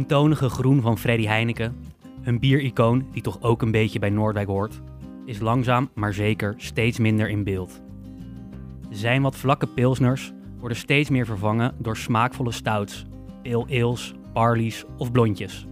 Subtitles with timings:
[0.00, 1.76] eentonige groen van Freddy Heineken,
[2.22, 4.80] een biericoon die toch ook een beetje bij Noordwijk hoort,
[5.24, 7.80] is langzaam maar zeker steeds minder in beeld.
[8.90, 13.04] Zijn wat vlakke pilsners worden steeds meer vervangen door smaakvolle stouts,
[13.42, 15.66] pale ales, barleys of blondjes.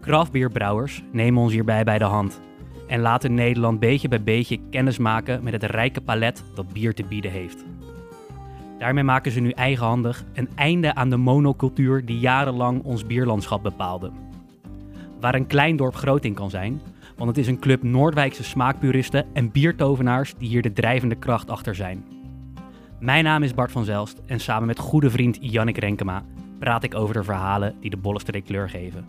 [0.00, 2.40] Craftbierbrouwers nemen ons hierbij bij de hand
[2.86, 7.04] en laten Nederland beetje bij beetje kennis maken met het rijke palet dat bier te
[7.04, 7.64] bieden heeft.
[8.78, 14.10] Daarmee maken ze nu eigenhandig een einde aan de monocultuur die jarenlang ons bierlandschap bepaalde.
[15.20, 16.80] Waar een klein dorp groot in kan zijn,
[17.16, 21.74] want het is een club Noordwijkse smaakpuristen en biertovenaars die hier de drijvende kracht achter
[21.74, 22.04] zijn.
[23.00, 26.24] Mijn naam is Bart van Zelst en samen met goede vriend Jannik Renkema
[26.58, 29.06] praat ik over de verhalen die de Bollenstreek kleur geven.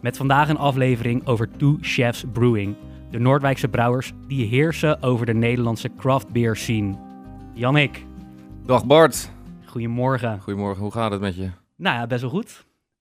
[0.00, 2.74] Met vandaag een aflevering over Two Chefs Brewing,
[3.10, 6.94] de Noordwijkse brouwers die heersen over de Nederlandse craft beer scene.
[7.52, 8.06] Jannik,
[8.66, 9.30] Dag Bart.
[9.64, 10.40] goedemorgen.
[10.40, 11.50] Goedemorgen, hoe gaat het met je?
[11.76, 12.48] Nou ja, best wel goed.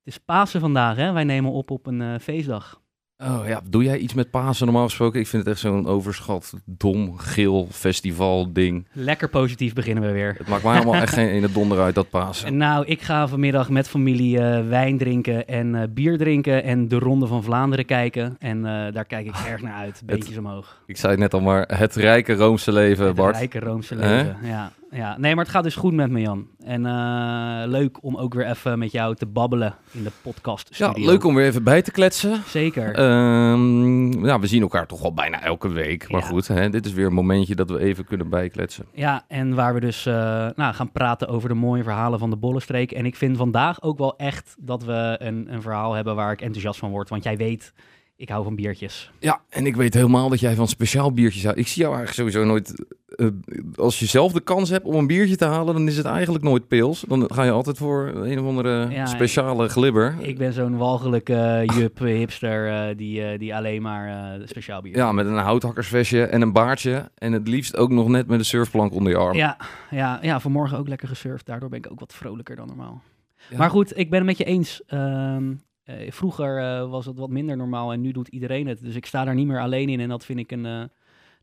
[0.04, 1.12] Het is Pasen vandaag, hè?
[1.12, 2.82] Wij nemen op op een eh, feestdag.
[3.18, 5.20] Oh ja, doe jij iets met Pasen normaal gesproken?
[5.20, 8.88] Ik vind het echt zo'n overschat, dom, geel festival ding.
[8.92, 10.36] Lekker positief beginnen we weer.
[10.38, 12.48] Het maakt mij allemaal echt geen ene donder uit dat Pasen.
[12.48, 16.88] En Nou, ik ga vanmiddag met familie eh, wijn drinken en eh, bier drinken en
[16.88, 18.36] de Ronde van Vlaanderen kijken.
[18.40, 18.62] En
[18.94, 20.02] daar kijk ik erg naar uit.
[20.06, 20.82] Beentjes omhoog.
[20.86, 23.36] Ik zei het net al maar, het rijke Roomse leven, Het Bart.
[23.36, 24.38] rijke Roomse leven.
[24.44, 25.18] Ja, ja.
[25.18, 26.48] Nee, maar het gaat dus goed met me, Jan.
[26.66, 30.92] En eh, leuk om ook weer even met jou te babbelen in de podcast Ja,
[30.96, 32.42] leuk om weer even bij te kletsen.
[32.48, 32.96] Zeker.
[32.96, 36.10] Ehm, ja, we zien elkaar toch wel bijna elke week.
[36.12, 36.28] Maar Ja.
[36.28, 38.86] goed, hè, dit is weer een momentje dat we even kunnen bijkletsen.
[38.94, 40.14] Ja, en waar we dus eh,
[40.56, 42.92] nou, gaan praten over de mooie verhalen van de Bollenstreek.
[42.92, 46.42] En ik vind vandaag ook wel echt dat we een, een verhaal hebben waar ik
[46.42, 47.10] enthousiast van word.
[47.10, 47.74] Want jij weet,
[48.16, 49.12] ik hou van biertjes.
[49.20, 51.60] Ja, en ik weet helemaal dat jij van speciaal biertjes houdt.
[51.60, 52.86] Ik zie jou eigenlijk sowieso nooit...
[53.16, 53.28] eh,
[53.76, 56.44] als je zelf de kans hebt om een biertje te halen, dan is het eigenlijk
[56.44, 57.06] nooit pils.
[57.08, 60.16] Dan ga je altijd voor een of andere Ja, speciale glibber.
[60.20, 65.12] Ik ben zo'n walgelijke eh, jup eh, hipster die, die alleen maar speciaal bier Ja,
[65.12, 67.12] met een houthakkersvestje en een baardje.
[67.16, 69.36] En het liefst ook nog net met een surfplank onder je arm.
[69.36, 69.58] Ja,
[69.90, 71.46] ja, ja, vanmorgen ook lekker gesurfd.
[71.46, 73.02] Daardoor ben ik ook wat vrolijker dan normaal.
[73.50, 73.58] Ja.
[73.58, 74.82] Maar goed, ik ben het met je eens.
[74.88, 75.54] Ehm,
[75.84, 78.82] eh, vroeger eh, was het wat minder normaal en nu doet iedereen het.
[78.82, 80.84] Dus ik sta daar niet meer alleen in en dat vind ik een, eh,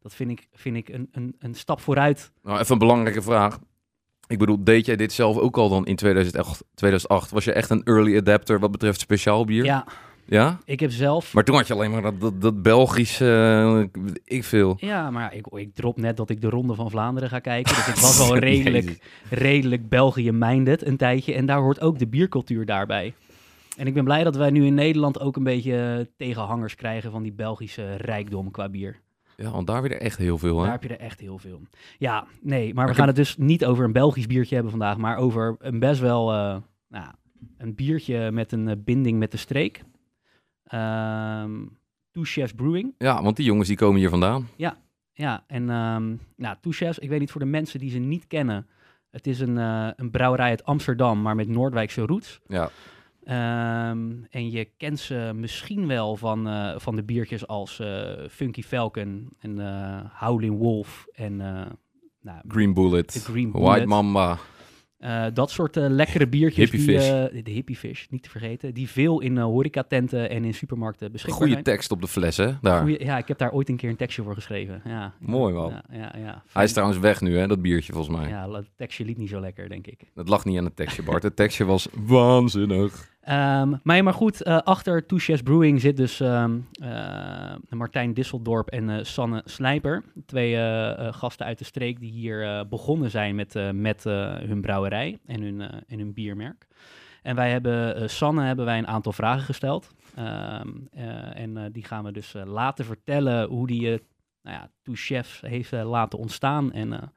[0.02, 2.32] dat vind ik, vind ik een, een, een stap vooruit.
[2.42, 3.58] Nou, even een belangrijke vraag.
[4.26, 6.64] Ik bedoel, deed jij dit zelf ook al dan in 2008?
[6.74, 7.30] 2008?
[7.30, 9.64] Was je echt een early adapter wat betreft speciaal bier?
[9.64, 9.84] Ja,
[10.26, 10.58] Ja?
[10.64, 11.34] ik heb zelf...
[11.34, 13.90] Maar toen had je alleen maar dat, dat, dat Belgische,
[14.24, 14.76] ik veel.
[14.76, 17.74] Ja, maar ik, ik drop net dat ik de Ronde van Vlaanderen ga kijken.
[17.74, 18.98] Dus ik was wel redelijk,
[19.30, 21.34] redelijk België-minded een tijdje.
[21.34, 23.14] En daar hoort ook de biercultuur daarbij.
[23.80, 27.22] En ik ben blij dat wij nu in Nederland ook een beetje tegenhangers krijgen van
[27.22, 29.00] die Belgische rijkdom qua bier.
[29.36, 30.62] Ja, want daar weer echt heel veel, hè?
[30.62, 31.60] Daar heb je er echt heel veel.
[31.98, 34.70] Ja, nee, maar we ik gaan heb- het dus niet over een Belgisch biertje hebben
[34.72, 36.56] vandaag, maar over een best wel eh,
[36.88, 37.12] nou,
[37.58, 39.82] een biertje met een eh, binding met de streek.
[40.64, 41.50] Ehm
[42.10, 42.94] Two Chefs Brewing.
[42.98, 44.48] Ja, want die jongens die komen hier vandaan.
[45.12, 48.26] Ja, en ehm nou, Two Chefs, ik weet niet voor de mensen die ze niet
[48.26, 48.66] kennen.
[49.10, 52.40] Het is een, eh, een brouwerij uit Amsterdam, maar met Noordwijkse roots.
[52.46, 52.70] Ja,
[53.24, 58.62] Ehm, en je kent ze misschien wel van, eh, van de biertjes als eh, Funky
[58.62, 61.36] Falcon en eh Howling Wolf en
[62.20, 63.86] nou, Green Bullet, Green White Bullet.
[63.86, 64.38] Mamba.
[65.00, 66.70] Eh, dat soort eh, lekkere biertjes.
[66.70, 68.74] Die, eh, de hippie fish, niet te vergeten.
[68.74, 71.64] Die veel in horecatenten en in supermarkten beschikbaar Goede zijn.
[71.64, 72.52] tekst op de fles, hè?
[72.60, 72.80] Daar.
[72.80, 74.82] Goeie- ja, ik heb daar ooit een keer een tekstje voor geschreven.
[74.84, 75.70] Ja, Mooi, man.
[75.70, 76.42] Ja, ja, ja.
[76.52, 77.46] Hij is trouwens weg nu, hè?
[77.46, 78.28] Dat biertje, volgens mij.
[78.28, 80.00] Ja, het tekstje liet niet zo lekker, denk ik.
[80.14, 81.22] Dat lag niet aan het tekstje, Bart.
[81.22, 83.08] Het tekstje was waanzinnig.
[83.30, 88.68] Ehm, maar, maar goed, eh, achter Two Chefs Brewing zit dus ehm, eh, Martijn Disseldorp
[88.68, 90.02] en eh, Sanne Slijper.
[90.26, 90.56] Twee
[91.12, 95.98] gasten uit de streek die hier begonnen zijn met, met hun brouwerij en hun, en
[95.98, 96.66] hun biermerk.
[97.22, 99.94] En wij hebben, Sanne hebben wij een aantal vragen gesteld.
[100.14, 104.00] Ehm, eh, en die gaan we dus laten vertellen hoe die
[104.42, 106.72] nou ja, heeft laten ontstaan.
[106.72, 107.12] En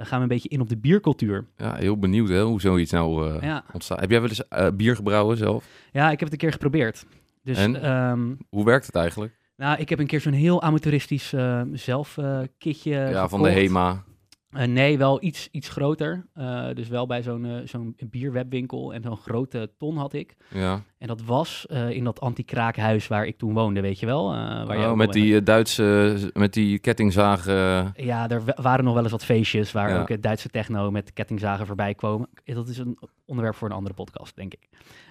[0.00, 1.46] dan gaan we een beetje in op de biercultuur.
[1.56, 2.42] Ja, heel benieuwd, hè?
[2.42, 3.64] Hoe zoiets nou Ja.
[3.72, 4.00] ontstaat.
[4.00, 5.64] Heb jij wel eens eh, bier gebrouwen zelf?
[5.92, 7.04] ja, ik heb het een keer geprobeerd.
[7.42, 7.82] Dus En?
[7.82, 9.38] ehm, Hoe werkt het eigenlijk?
[9.56, 12.18] Nou, ik heb een keer zo'n heel amateuristisch eh zelf
[12.58, 13.50] kitje ja, van de.
[13.50, 14.04] HEMA.
[14.50, 16.26] Eh, nee, wel iets, iets groter.
[16.34, 18.94] Eh, dus wel bij zo'n eh, zo'n bierwebwinkel.
[18.94, 20.36] En zo'n grote ton had ik.
[20.48, 20.82] Ja.
[20.98, 24.24] En dat was in dat anti-kraakhuis waar ik toen woonde, weet je wel.
[24.66, 27.92] waar Oh, met die Duitse, met die kettingzagen.
[27.96, 30.00] Ja, er wa- waren nog wel eens wat feestjes waar Ja.
[30.00, 32.28] ook het Duitse techno met kettingzagen voorbij kwamen.
[32.44, 34.68] Dat is een onderwerp voor een andere podcast, denk ik.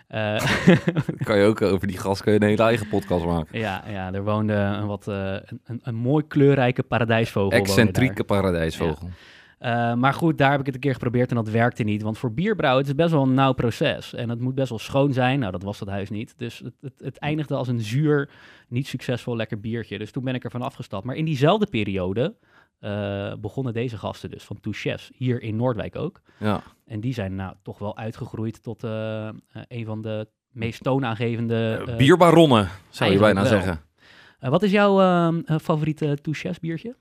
[0.10, 0.36] Eh,
[1.24, 3.60] kan je ook over die gast kan je een hele eigen podcast maken.
[3.60, 7.60] ja, ja, er woonde een, wat, eh, een, een, een mooi kleurrijke paradijsvogel.
[7.60, 9.10] Excentrieke paradijsvogel.
[9.60, 12.02] Eh, maar goed, daar heb ik het een keer geprobeerd en dat werkte niet.
[12.02, 14.14] Want voor bierbrouwen het is best wel een nauw proces.
[14.14, 15.40] En het moet best wel schoon zijn.
[15.40, 16.34] Nou, dat was dat huis niet.
[16.38, 18.30] Dus het, het, het eindigde als een zuur,
[18.68, 19.98] niet succesvol lekker biertje.
[19.98, 21.06] Dus toen ben ik ervan afgestapt.
[21.06, 22.36] Maar in diezelfde periode
[22.80, 25.12] eh, begonnen deze gasten dus van Two Chefs.
[25.16, 26.22] Hier in Noordwijk ook.
[26.38, 26.62] Ja.
[26.86, 29.34] En die zijn nou toch wel uitgegroeid tot eh, eh,
[29.68, 31.84] een van de meest toonaangevende...
[31.98, 33.50] Bierbaronnen, zou je bijna wel.
[33.50, 33.82] zeggen.
[34.40, 36.96] wat is jouw ehm, eh, favoriete Two Chefs biertje?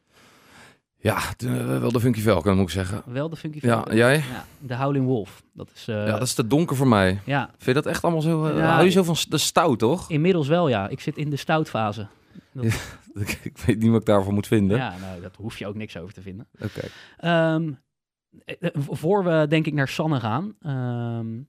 [1.00, 3.02] Ja, eh, wel de Funky Falcon, moet ik zeggen.
[3.06, 3.96] Wel de Funky Ja, Falcon?
[3.96, 4.16] jij?
[4.16, 5.42] Ja, de Howling Wolf.
[5.54, 5.84] Dat is...
[5.84, 7.20] ja, dat is te donker voor mij.
[7.24, 8.48] ja, Vind je dat echt allemaal zo...
[8.56, 10.10] Ja, hou je zo van de stout, toch?
[10.10, 10.88] inmiddels wel ja.
[10.88, 12.06] Ik zit in de stoutfase.
[13.42, 14.76] ik weet niet wat ik daarvoor moet vinden.
[14.76, 16.48] Ja, nou, daar hoef je ook niks over te vinden.
[16.62, 16.80] Oké.
[17.16, 17.72] Ehm,
[18.44, 20.56] eh, eh, voor we denk ik naar Sanne gaan.
[20.60, 21.40] ehm,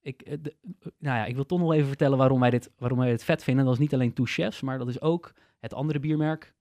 [0.00, 0.56] ik, eh, de-
[0.98, 3.44] nou ja, ik wil toch nog even vertellen waarom wij dit, waarom wij dit vet
[3.44, 3.64] vinden.
[3.64, 6.54] Dat is niet alleen Two Chefs, maar dat is ook het andere biermerk.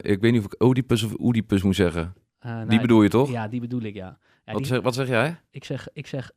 [0.00, 2.14] Ik weet niet of ik Oedipus of Oedipus moet zeggen.
[2.38, 3.30] Eh, nou, Die bedoel je toch?
[3.30, 4.18] Ja, die bedoel ik, ja.
[4.44, 5.40] ja wat, die- zeg, wat zeg jij?
[5.50, 6.30] ik, zeg, ik zeg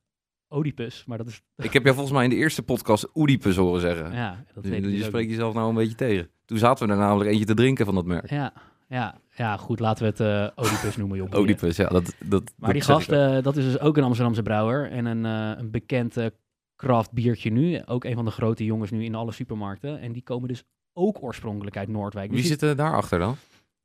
[0.56, 1.42] Oedipus, maar dat is...
[1.58, 4.14] Ik heb jou volgens mij in de eerste podcast Oedipus horen zeggen.
[4.14, 5.36] Ja, dat je weet dus je ook spreekt niet.
[5.36, 6.30] jezelf nou een beetje tegen.
[6.46, 8.30] Toen zaten we er namelijk eentje te drinken van dat merk.
[8.30, 8.54] Ja,
[8.88, 11.40] ja, ja, goed, laten we het eh Oedipus noemen, joh.
[11.40, 11.88] Oedipus, ja.
[11.90, 15.26] Dat, dat, Maar die gast, eh, dat is dus ook een Amsterdamse brouwer en een,
[15.26, 16.16] eh, een bekend
[16.76, 17.82] craft biertje nu.
[17.86, 20.00] Ook een van de grote jongens nu in alle supermarkten.
[20.00, 20.64] En die komen dus
[20.94, 22.30] ook oorspronkelijk uit Noordwijk.
[22.30, 23.36] Wie Dus zit er daarachter dan?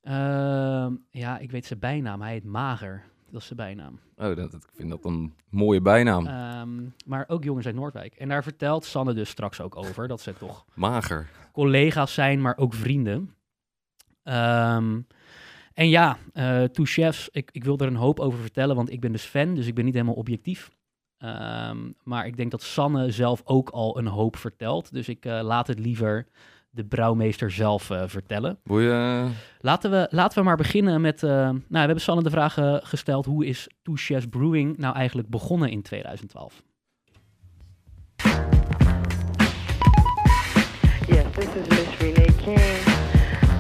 [0.03, 2.21] Ehm, ja, ik weet zijn bijnaam.
[2.23, 3.03] Hij heet Mager.
[3.31, 3.99] Dat is zijn bijnaam.
[4.17, 6.27] Oh, dat, ik vind dat een mooie bijnaam.
[6.27, 8.15] Ehm, maar ook jongens uit Noordwijk.
[8.15, 10.09] En daar vertelt Sanne dus straks ook over.
[10.09, 11.29] Dat ze toch Mager.
[11.53, 13.35] collega's zijn, maar ook vrienden.
[14.23, 15.01] Ehm,
[15.75, 19.01] en ja, eh Two Chefs, ik, ik wil er een hoop over vertellen, want ik
[19.01, 20.71] ben dus fan, dus ik ben niet helemaal objectief.
[21.19, 25.41] Ehm, maar ik denk dat Sanne zelf ook al een hoop vertelt, dus ik eh,
[25.43, 26.27] laat het liever
[26.79, 28.59] de brouwmeester zelf eh, vertellen.
[28.65, 29.29] Je...
[29.61, 33.27] Laten we, laten we maar beginnen met, eh, nou, we hebben Sanne de vraag gesteld,
[33.27, 36.63] hoe is Two Chefs Brewing nou eigenlijk begonnen in 2012?
[41.07, 42.61] Yes, this is Miss Renee King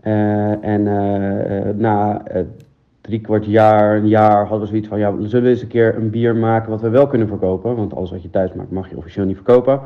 [0.00, 2.22] Eh, en eh, na
[3.06, 5.96] drie kwart jaar, een jaar, hadden we zoiets van, ja, zullen we eens een keer
[5.96, 7.76] een bier maken wat we wel kunnen verkopen?
[7.76, 9.80] Want alles wat je thuis maakt mag je officieel niet verkopen.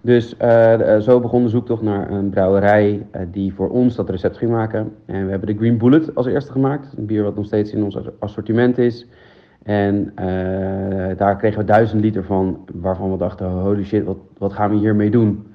[0.00, 4.10] Dus eh, eh, zo begon de zoektocht naar een brouwerij eh, die voor ons dat
[4.10, 4.92] recept ging maken.
[5.04, 6.94] En we hebben de Green Bullet als eerste gemaakt.
[6.96, 9.06] Een bier wat nog steeds in ons assortiment is.
[9.62, 10.12] En
[11.16, 14.76] daar kregen we duizend liter van, waarvan we dachten, holy shit, wat, wat gaan we
[14.76, 15.46] hiermee doen?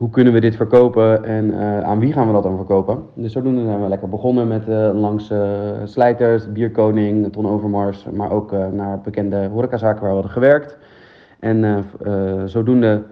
[0.00, 3.02] Hoe kunnen we dit verkopen en eh, aan wie gaan we dat dan verkopen?
[3.14, 5.40] Dus zodoende zijn we lekker begonnen met eh, langs eh,
[5.84, 10.78] Slijters, Bierkoning, Ton Overmars, maar ook eh, naar bekende horecazaken waar we hadden gewerkt.
[11.38, 11.78] En eh,
[12.38, 13.02] eh, zodoende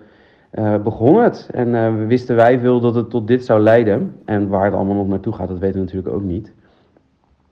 [0.51, 1.49] eh, begon het.
[1.53, 4.17] En eh, we wisten wij veel dat het tot dit zou leiden.
[4.25, 6.53] En waar het allemaal nog naartoe gaat, dat weten we natuurlijk ook niet.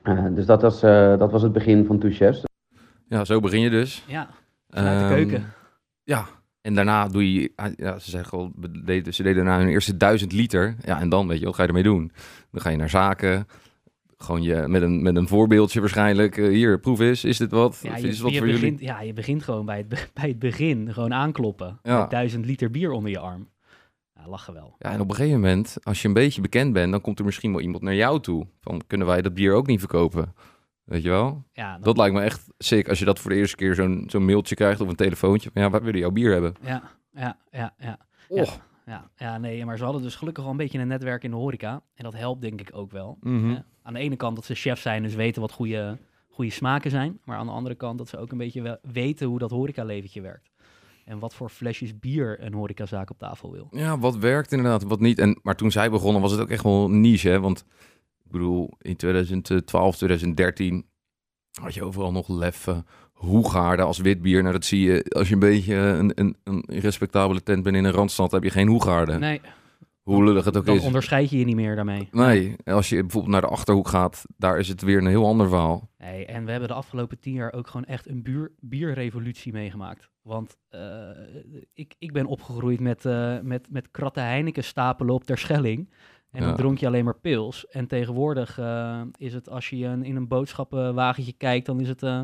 [0.02, 2.44] Eh, dus dat was, eh, dat was het begin van Two Chefs.
[3.08, 4.04] Ja, zo begin je dus.
[4.06, 4.28] Ja,
[4.70, 5.44] vanuit de Ehm, keuken.
[6.02, 6.22] Ja,
[6.66, 8.52] en daarna doe je, ah, ja, ze zeggen al,
[8.85, 10.76] deden- ze deden daarna hun eerste duizend liter.
[10.85, 12.12] Ja, en dan weet je, wat ga je ermee doen?
[12.50, 13.46] Dan ga je naar zaken,
[14.18, 16.37] gewoon je, met, een, met een voorbeeldje waarschijnlijk.
[16.37, 17.78] eh, hier, proef eens, is dit wat?
[17.82, 18.94] Ja je, is wat je voor begint, jullie?
[18.94, 20.92] ja, je begint gewoon bij het, be- bij het begin.
[20.92, 21.78] Gewoon aankloppen.
[21.82, 22.00] Ja.
[22.00, 23.49] Met duizend liter bier onder je arm.
[24.14, 24.75] Ja, lachen wel.
[24.78, 27.25] Ja, en op een gegeven moment, als je een beetje bekend bent, dan komt er
[27.25, 28.46] misschien wel iemand naar jou toe.
[28.61, 30.35] Van, kunnen wij dat bier ook niet verkopen?
[30.86, 31.44] Weet je wel?
[31.52, 34.04] Ja, dan- Dat lijkt me echt sick als je dat voor de eerste keer zo'n
[34.06, 35.50] zo'n mailtje krijgt of een telefoontje.
[35.52, 36.54] Van, ja, wij willen jouw bier hebben.
[36.62, 37.98] ja, ja, ja, ja.
[38.28, 38.38] Oh.
[38.38, 38.50] Ja,
[38.86, 41.36] ja, ja, nee, maar ze hadden dus gelukkig wel een beetje een netwerk in de
[41.36, 41.82] horeca.
[41.94, 43.18] En dat helpt denk ik ook wel.
[43.52, 43.58] Hè?
[43.82, 47.18] Aan de ene kant dat ze chef zijn, dus weten wat goede, goede smaken zijn.
[47.24, 50.50] Maar aan de andere kant dat ze ook een beetje weten hoe dat horecaleventje werkt.
[51.04, 53.68] En wat voor flesjes bier een horecazaak op tafel wil.
[53.70, 55.18] Ja, wat werkt inderdaad, wat niet.
[55.18, 57.40] En, maar toen zij begonnen was het ook echt wel niche, hè?
[57.40, 57.64] Want
[58.26, 60.87] ik bedoel, in 2012, 2013
[61.61, 64.40] had je overal nog leffen, hoegaarden als wit bier.
[64.40, 67.85] Nou, dat zie je als je een beetje een, een, een respectabele tent bent in
[67.85, 69.21] een randstad, heb je geen hoegaarden.
[69.21, 69.40] Nee,
[70.02, 70.85] Hoe lullig het ook Dan is.
[70.85, 72.09] onderscheid je je niet meer daarmee.
[72.11, 75.49] Nee, als je bijvoorbeeld naar de Achterhoek gaat, daar is het weer een heel ander
[75.49, 75.90] verhaal.
[75.99, 80.11] Nee, en we hebben de afgelopen tien jaar ook gewoon echt een buur, bierrevolutie meegemaakt.
[80.23, 80.80] Want eh,
[81.75, 85.90] ik, ik ben opgegroeid met, eh, met, met kratten Heineken stapelen op Terschelling.
[86.36, 87.66] En dan dronk je alleen maar pils.
[87.66, 92.02] En tegenwoordig eh, is het, als je een, in een boodschappenwagentje kijkt, dan is het,
[92.02, 92.22] eh,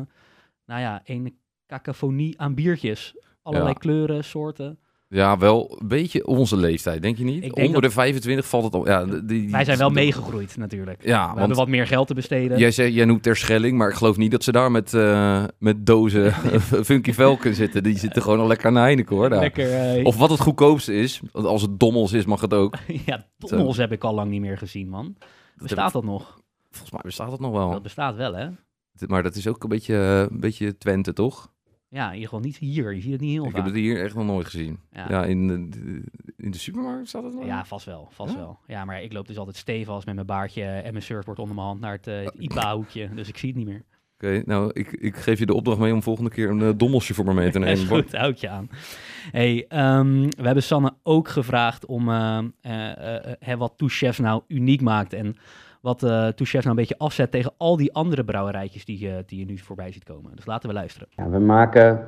[0.65, 3.17] nou ja, een cacophonie aan biertjes.
[3.41, 3.79] Allerlei Ja.
[3.79, 4.79] kleuren, soorten.
[5.13, 7.41] Ja, wel een beetje onze leeftijd, denk je niet?
[7.41, 8.87] Denk Onder dat- de 25 valt het al.
[8.87, 11.03] Ja, die- die- Wij zijn wel meegegroeid natuurlijk.
[11.03, 12.57] Ja, we want hebben wat meer geld te besteden.
[12.57, 15.43] jij, zei, jij noemt ter Schelling, maar ik geloof niet dat ze daar met, eh,
[15.59, 16.33] met dozen
[16.85, 17.83] Funky Velken zitten.
[17.83, 19.29] Die zitten gewoon al lekker aan de Heineken hoor.
[19.29, 19.71] Lekker.
[19.73, 22.75] eh, Of wat het goedkoopste is, want als het dommels is mag het ook.
[23.05, 25.15] ja, Tommels heb ik al lang niet meer gezien, man.
[25.55, 26.41] Bestaat dat nog?
[26.71, 27.71] Volgens mij bestaat het nog wel.
[27.71, 28.47] Dat bestaat wel, hè?
[29.07, 31.51] Maar dat is ook een beetje, eh, een beetje Twente, toch?
[31.93, 32.93] Ja, in ieder geval niet hier.
[32.93, 33.55] Je ziet het niet heel Ik vaak.
[33.55, 34.79] heb het hier echt nog nooit gezien.
[34.91, 35.05] Ja.
[35.09, 36.03] Ja, in, de,
[36.37, 37.45] in de supermarkt staat het nog?
[37.45, 38.37] Ja, vast wel, vast Ja?
[38.39, 38.59] wel.
[38.67, 41.67] Ja, maar ik loop dus altijd stevast met mijn baardje en mijn surfboard onder mijn
[41.67, 43.09] hand naar het, het IPA-hoekje.
[43.13, 43.83] Dus ik zie het niet meer.
[44.13, 47.13] Oké, nou, ik, ik geef je de opdracht mee om volgende keer een eh, dommelsje
[47.13, 47.87] voor me mee te Is nemen.
[48.03, 48.69] goed, houd je aan.
[49.31, 55.13] Hey, ehm, we hebben Sanne ook gevraagd om eh, wat Two Chefs nou uniek maakt.
[55.13, 55.35] En
[55.83, 55.99] wat
[56.35, 59.91] Chefs nou een beetje afzet tegen al die andere brouwerijtjes die, je- die nu voorbij
[59.91, 60.35] ziet komen.
[60.35, 61.07] Dus laten we luisteren.
[61.09, 62.05] Ja, we maken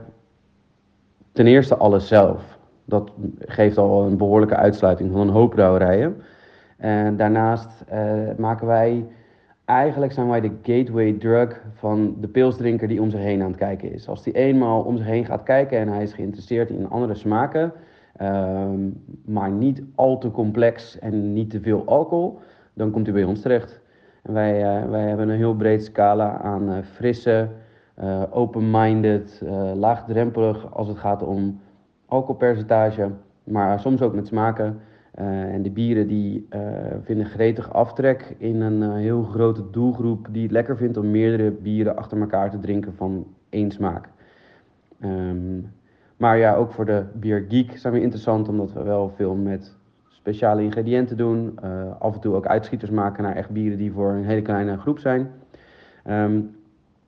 [1.31, 2.57] ten eerste alles zelf.
[2.85, 6.15] Dat geeft al een behoorlijke uitsluiting van een hoop brouwerijen.
[6.77, 9.05] En daarnaast eh, maken wij,
[9.65, 13.57] eigenlijk zijn wij de gateway drug van de pilsdrinker die om zich heen aan het
[13.59, 14.07] kijken is.
[14.07, 17.73] Als die eenmaal om zich heen gaat kijken en hij is geïnteresseerd in andere smaken,
[18.15, 18.79] ehm,
[19.25, 22.39] maar niet al te complex en niet te veel alcohol,
[22.75, 23.81] dan komt hij bij ons terecht.
[24.21, 27.47] En wij, eh, wij hebben een heel breed scala aan eh, frisse,
[27.93, 29.41] eh, open-minded,
[29.75, 31.59] laagdrempelig als het gaat om
[32.05, 33.09] alcoholpercentage,
[33.43, 34.79] maar soms ook met smaken.
[35.51, 36.47] En de bieren die
[37.01, 41.95] vinden gretig aftrek in een heel grote doelgroep die het lekker vindt om meerdere bieren
[41.95, 44.09] achter elkaar te drinken van één smaak.
[44.99, 45.59] Ehm,
[46.17, 49.77] maar ja, ook voor de biergeek zijn we interessant omdat we wel veel met
[50.25, 51.57] speciale ingrediënten doen.
[51.61, 54.77] eh, af en toe ook uitschieters maken naar echt bieren die voor een hele kleine
[54.77, 55.31] groep zijn.
[56.03, 56.41] Ehm,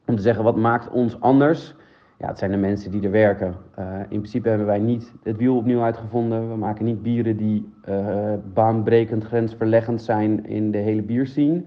[0.06, 1.76] om te zeggen, wat maakt ons anders?
[2.20, 3.56] Ja, het zijn de mensen die er werken.
[3.76, 6.50] Eh, in principe hebben wij niet het wiel opnieuw uitgevonden.
[6.50, 11.64] We maken niet bieren die eh, baanbrekend, grensverleggend zijn in de hele bierscene.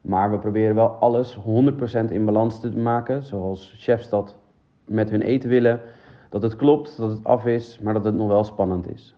[0.00, 3.22] Maar we proberen wel alles 100% in balans te maken.
[3.22, 4.36] Zoals chefs dat
[4.84, 5.80] met hun eten willen.
[6.28, 9.16] Dat het klopt, dat het af is, maar dat het nog wel spannend is.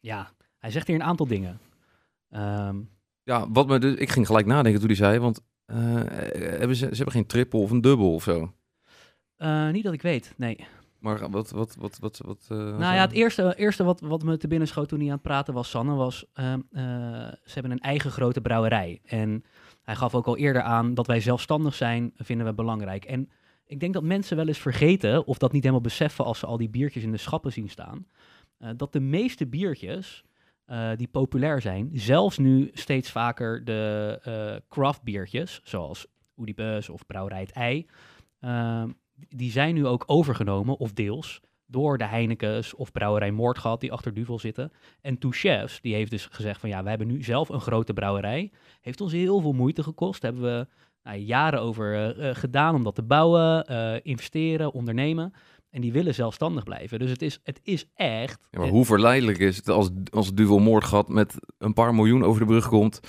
[0.00, 0.26] Ja,
[0.66, 1.58] hij zegt hier een aantal dingen.
[2.30, 2.76] Ehm,
[3.22, 5.76] Ja, wat me dus, ik ging gelijk nadenken toen hij zei, want eh,
[6.58, 8.52] hebben ze, ze hebben geen triple of een dubbel of zo.
[9.36, 10.66] eh, niet dat ik weet, nee.
[10.98, 14.36] Maar wat, wat, wat, wat, wat eh, Nou ja, het eerste, eerste wat, wat me
[14.36, 16.24] te binnen schoot toen hij aan het praten was, Sanne, was...
[16.32, 16.82] ehm, eh,
[17.44, 19.00] ze hebben een eigen grote brouwerij.
[19.04, 19.44] En
[19.82, 23.04] hij gaf ook al eerder aan dat wij zelfstandig zijn, vinden we belangrijk.
[23.04, 23.30] En
[23.66, 26.56] ik denk dat mensen wel eens vergeten, of dat niet helemaal beseffen als ze al
[26.56, 28.06] die biertjes in de schappen zien staan,
[28.76, 30.24] dat de meeste biertjes
[30.66, 36.06] eh, die populair zijn, zelfs nu steeds vaker de eh craft biertjes, zoals
[36.36, 37.86] Oedipus of Brouwerij het Ei,
[38.40, 38.90] ehm,
[39.28, 44.14] die zijn nu ook overgenomen, of deels, door de Heinekens of Brouwerij Moordgat die achter
[44.14, 44.72] Duvel zitten.
[45.00, 47.92] En Two Chefs, die heeft dus gezegd van ja, we hebben nu zelf een grote
[47.92, 48.52] brouwerij.
[48.80, 50.22] Heeft ons heel veel moeite gekost.
[50.22, 50.66] Hebben we
[51.02, 55.32] nou, jaren over eh, eh, gedaan om dat te bouwen, eh, investeren, ondernemen.
[55.76, 56.98] En die willen zelfstandig blijven.
[56.98, 58.38] Dus het is, het is echt...
[58.50, 62.40] Ja, maar hoe verleidelijk is het als, als Duvel Moordgat met een paar miljoen over
[62.40, 63.00] de brug komt,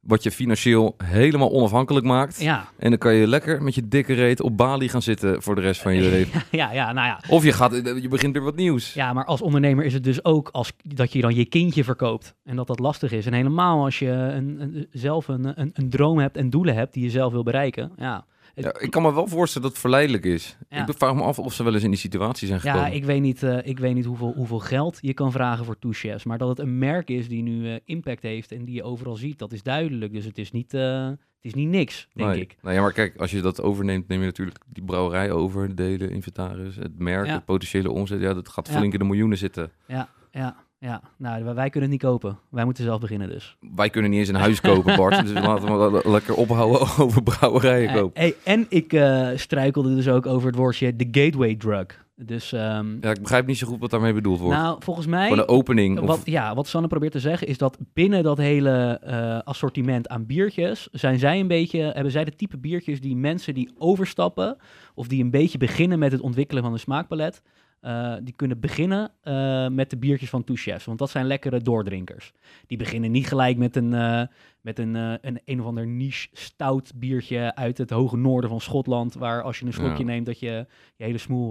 [0.00, 2.40] wat je financieel helemaal onafhankelijk maakt.
[2.40, 5.54] Ja, En dan kan je lekker met je dikke reet op Bali gaan zitten voor
[5.54, 6.42] de rest van je leven.
[6.50, 7.20] ja, ja, nou ja.
[7.28, 8.94] Of je, gaat, je begint weer wat nieuws.
[8.94, 12.34] Ja, maar als ondernemer is het dus ook als, dat je dan je kindje verkoopt.
[12.44, 13.26] En dat dat lastig is.
[13.26, 16.94] En helemaal als je een, een, zelf een, een, een droom hebt en doelen hebt
[16.94, 17.92] die je zelf wil bereiken.
[17.96, 18.24] Ja,
[18.54, 20.56] Ja, ik kan me wel voorstellen dat het verleidelijk is.
[20.68, 20.86] Ja.
[20.86, 22.86] Ik vraag me af of ze wel eens in die situatie zijn gekomen.
[22.86, 25.78] Ja, ik weet niet, eh, ik weet niet hoeveel, hoeveel geld je kan vragen voor
[25.78, 26.24] Two Chefs.
[26.24, 29.16] Maar dat het een merk is die nu eh, impact heeft en die je overal
[29.16, 30.12] ziet, dat is duidelijk.
[30.12, 32.40] Dus het is niet, eh, het is niet niks, denk nee.
[32.40, 32.56] ik.
[32.62, 35.74] Nou ja, maar kijk, als je dat overneemt, neem je natuurlijk die brouwerij over, de
[35.74, 37.32] delen, inventaris, het merk, Ja.
[37.32, 38.20] het potentiële omzet.
[38.20, 39.70] Ja, dat gaat flink in de miljoenen zitten.
[39.86, 41.00] Ja, ja, ja.
[41.16, 42.38] Nou, wij- kunnen het niet kopen.
[42.50, 43.56] Wij moeten zelf beginnen dus.
[43.74, 45.20] Wij kunnen niet eens een huis kopen, Bart.
[45.26, 48.20] dus laten we lekker ophouden over brouwerijen Eh, kopen.
[48.20, 51.86] hey, en ik eh, struikelde dus ook over het woordje de gateway drug.
[52.16, 54.58] Dus ehm, Ja, ik begrijp niet zo goed wat daarmee bedoeld wordt.
[54.58, 55.22] nou, volgens mij...
[55.28, 55.98] Gewoon een opening.
[56.00, 60.08] Of, Wat, ja, wat Sanne probeert te zeggen is dat binnen dat hele eh, assortiment
[60.08, 64.56] aan biertjes zijn zij een beetje, hebben zij de type biertjes die mensen die overstappen
[64.94, 67.42] of die een beetje beginnen met het ontwikkelen van een smaakpalet,
[67.82, 70.84] eh, die kunnen beginnen eh, met de biertjes van Two Chefs.
[70.84, 72.32] Want dat zijn lekkere doordrinkers.
[72.66, 74.22] Die beginnen niet gelijk met een, eh,
[74.60, 79.14] met een, een een of ander niche stout biertje uit het hoge noorden van Schotland.
[79.14, 80.04] Waar als je een slokje Ja.
[80.04, 81.50] neemt dat je je hele smoel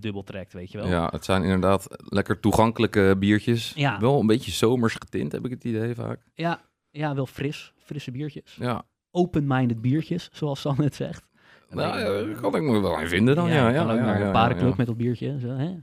[0.00, 0.88] dubbel trekt, weet je wel.
[0.88, 3.72] Ja, het zijn inderdaad lekker toegankelijke biertjes.
[3.74, 4.00] Ja.
[4.00, 6.20] Wel een beetje zomers getint, heb ik het idee vaak.
[6.34, 6.60] Ja,
[6.90, 7.72] ja, wel fris.
[7.78, 8.56] Frisse biertjes.
[8.60, 11.26] Ja, Open-minded biertjes, zoals San het zegt.
[11.70, 13.48] Nou, ja, kan ik me wel in vinden dan.
[13.48, 14.74] Ja, ja, ja, naar ja, de ja, parenclub ja.
[14.76, 15.38] met dat biertje.
[15.40, 15.74] Zo, hè?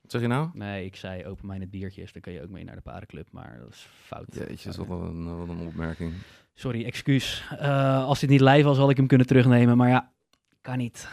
[0.00, 0.50] Wat zeg je nou?
[0.52, 2.12] Nee, ik zei open-minded biertjes.
[2.12, 4.26] Dan kan je ook mee naar de parenclub, maar dat is fout.
[4.30, 6.12] Jeetje, dat is wel een, wat een opmerking.
[6.54, 7.44] Sorry, excuus.
[7.58, 9.76] Eh, als dit niet live was, had ik hem kunnen terugnemen.
[9.76, 10.12] Maar ja,
[10.60, 11.08] kan niet.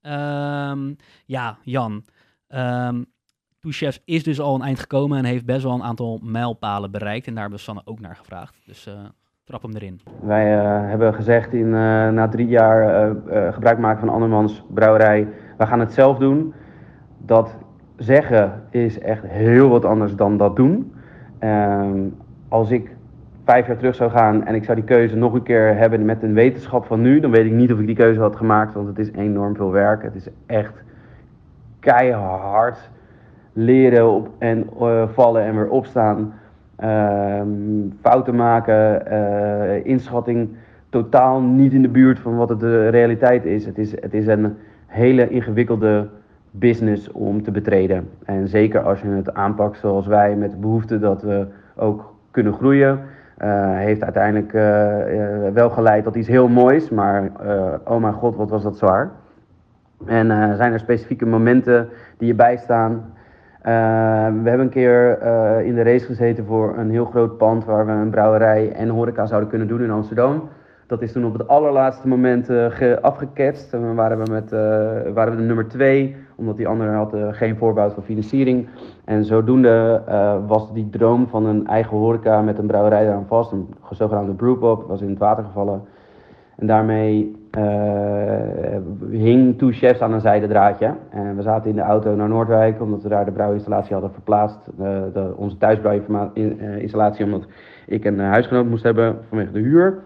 [0.00, 0.94] Ehm,
[1.26, 2.04] ja, Jan.
[3.68, 7.26] Chefs is dus al een eind gekomen en heeft best wel een aantal mijlpalen bereikt.
[7.26, 8.54] En daar hebben we Sanne ook naar gevraagd.
[8.64, 9.04] Dus eh,
[9.50, 10.00] trap erin.
[10.22, 15.28] Wij eh, hebben gezegd in, eh, na drie jaar eh, gebruik maken van andermans brouwerij,
[15.58, 16.54] we gaan het zelf doen.
[17.18, 17.56] Dat
[17.96, 20.92] zeggen is echt heel wat anders dan dat doen.
[21.38, 21.98] Ehm,
[22.48, 22.96] als ik
[23.44, 26.22] vijf jaar terug zou gaan en ik zou die keuze nog een keer hebben met
[26.22, 28.86] een wetenschap van nu, dan weet ik niet of ik die keuze had gemaakt, want
[28.86, 30.02] het is enorm veel werk.
[30.02, 30.82] Het is echt
[31.78, 32.90] keihard
[33.52, 34.66] leren op en
[35.12, 36.32] vallen en weer opstaan.
[36.80, 37.46] Ehm,
[38.00, 40.48] fouten maken, eh, inschatting
[40.88, 43.66] totaal niet in de buurt van wat het de realiteit is.
[43.66, 44.56] Het is, het is een
[44.86, 46.08] hele ingewikkelde
[46.50, 48.08] business om te betreden.
[48.24, 51.46] En zeker als je het aanpakt zoals wij, met de behoefte dat we
[51.76, 53.00] ook kunnen groeien,
[53.36, 56.90] eh, heeft uiteindelijk eh, wel geleid tot iets heel moois.
[56.90, 57.30] Maar
[57.84, 59.10] oh mijn god, wat was dat zwaar.
[60.06, 63.04] En zijn er specifieke momenten die je bijstaan?
[63.60, 63.72] Eh,
[64.42, 67.86] we hebben een keer eh, in de race gezeten voor een heel groot pand waar
[67.86, 70.48] we een brouwerij en horeca zouden kunnen doen in Amsterdam.
[70.86, 73.72] Dat is toen op het allerlaatste moment eh, ge- afgeketst.
[73.72, 77.26] En waren we, met, eh, waren we de nummer twee, omdat die andere had eh,
[77.30, 78.68] geen voorbouw van financiering.
[79.04, 83.52] En zodoende eh, was die droom van een eigen horeca met een brouwerij eraan vast,
[83.52, 85.82] een zogenaamde brewpub, was in het water gevallen.
[86.60, 88.76] En daarmee eh,
[89.10, 90.94] hing Two Chefs aan een zijdendraadje.
[91.10, 94.58] En we zaten in de auto naar Noordwijk, omdat we daar de brouwinstallatie hadden verplaatst.
[94.76, 97.46] de, onze thuisbrouwinstallatie, omdat
[97.86, 99.98] ik een huisgenoot moest hebben vanwege de huur.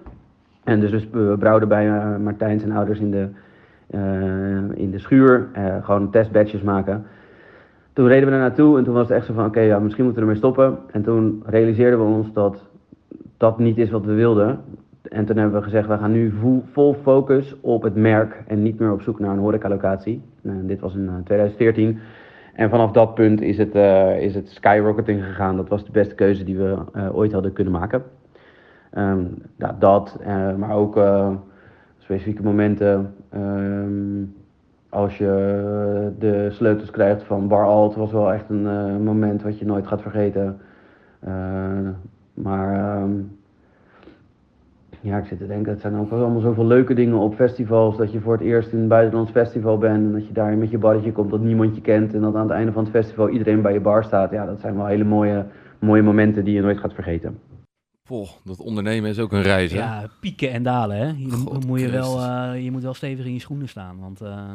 [0.64, 3.28] En dus we brouwden bij eh, Martijn zijn ouders in de,
[3.86, 4.00] eh,
[4.74, 5.48] in de schuur.
[5.82, 7.06] gewoon testbatches maken.
[7.92, 10.04] Toen reden we er naartoe en toen was het echt zo van, oké, ja, misschien
[10.04, 10.78] moeten we ermee stoppen.
[10.90, 12.62] En toen realiseerden we ons dat
[13.36, 14.58] dat niet is wat we wilden.
[15.10, 18.62] En toen hebben we gezegd, we gaan nu vo- vol focus op het merk en
[18.62, 20.22] niet meer op zoek naar een horecalocatie.
[20.42, 21.98] En dit was in eh, 2014.
[22.54, 25.56] En vanaf dat punt is het, eh, is het skyrocketing gegaan.
[25.56, 28.02] Dat was de beste keuze die we eh, ooit hadden kunnen maken.
[28.90, 29.24] Ehm,
[29.56, 31.30] ja, dat, eh, maar ook eh,
[31.98, 33.14] specifieke momenten.
[33.30, 34.22] ehm,
[34.88, 39.58] als je de sleutels krijgt van Bar Alt, was wel echt een eh, moment wat
[39.58, 40.60] je nooit gaat vergeten.
[41.20, 41.32] Eh,
[42.34, 43.10] maar ehm,
[45.04, 47.96] ja, ik zit te denken, het zijn ook wel allemaal zoveel leuke dingen op festivals.
[47.96, 50.70] Dat je voor het eerst in een buitenlands festival bent en dat je daar met
[50.70, 52.14] je barretje komt dat niemand je kent.
[52.14, 54.30] En dat aan het einde van het festival iedereen bij je bar staat.
[54.30, 55.46] Ja, dat zijn wel hele mooie,
[55.78, 57.38] mooie momenten die je nooit gaat vergeten.
[58.08, 59.78] Poh, dat ondernemen is ook een reis, hè?
[59.78, 61.06] Ja, pieken en dalen, hè.
[61.06, 64.54] Je, moet je, wel, eh, je moet wel stevig in je schoenen staan, want eh,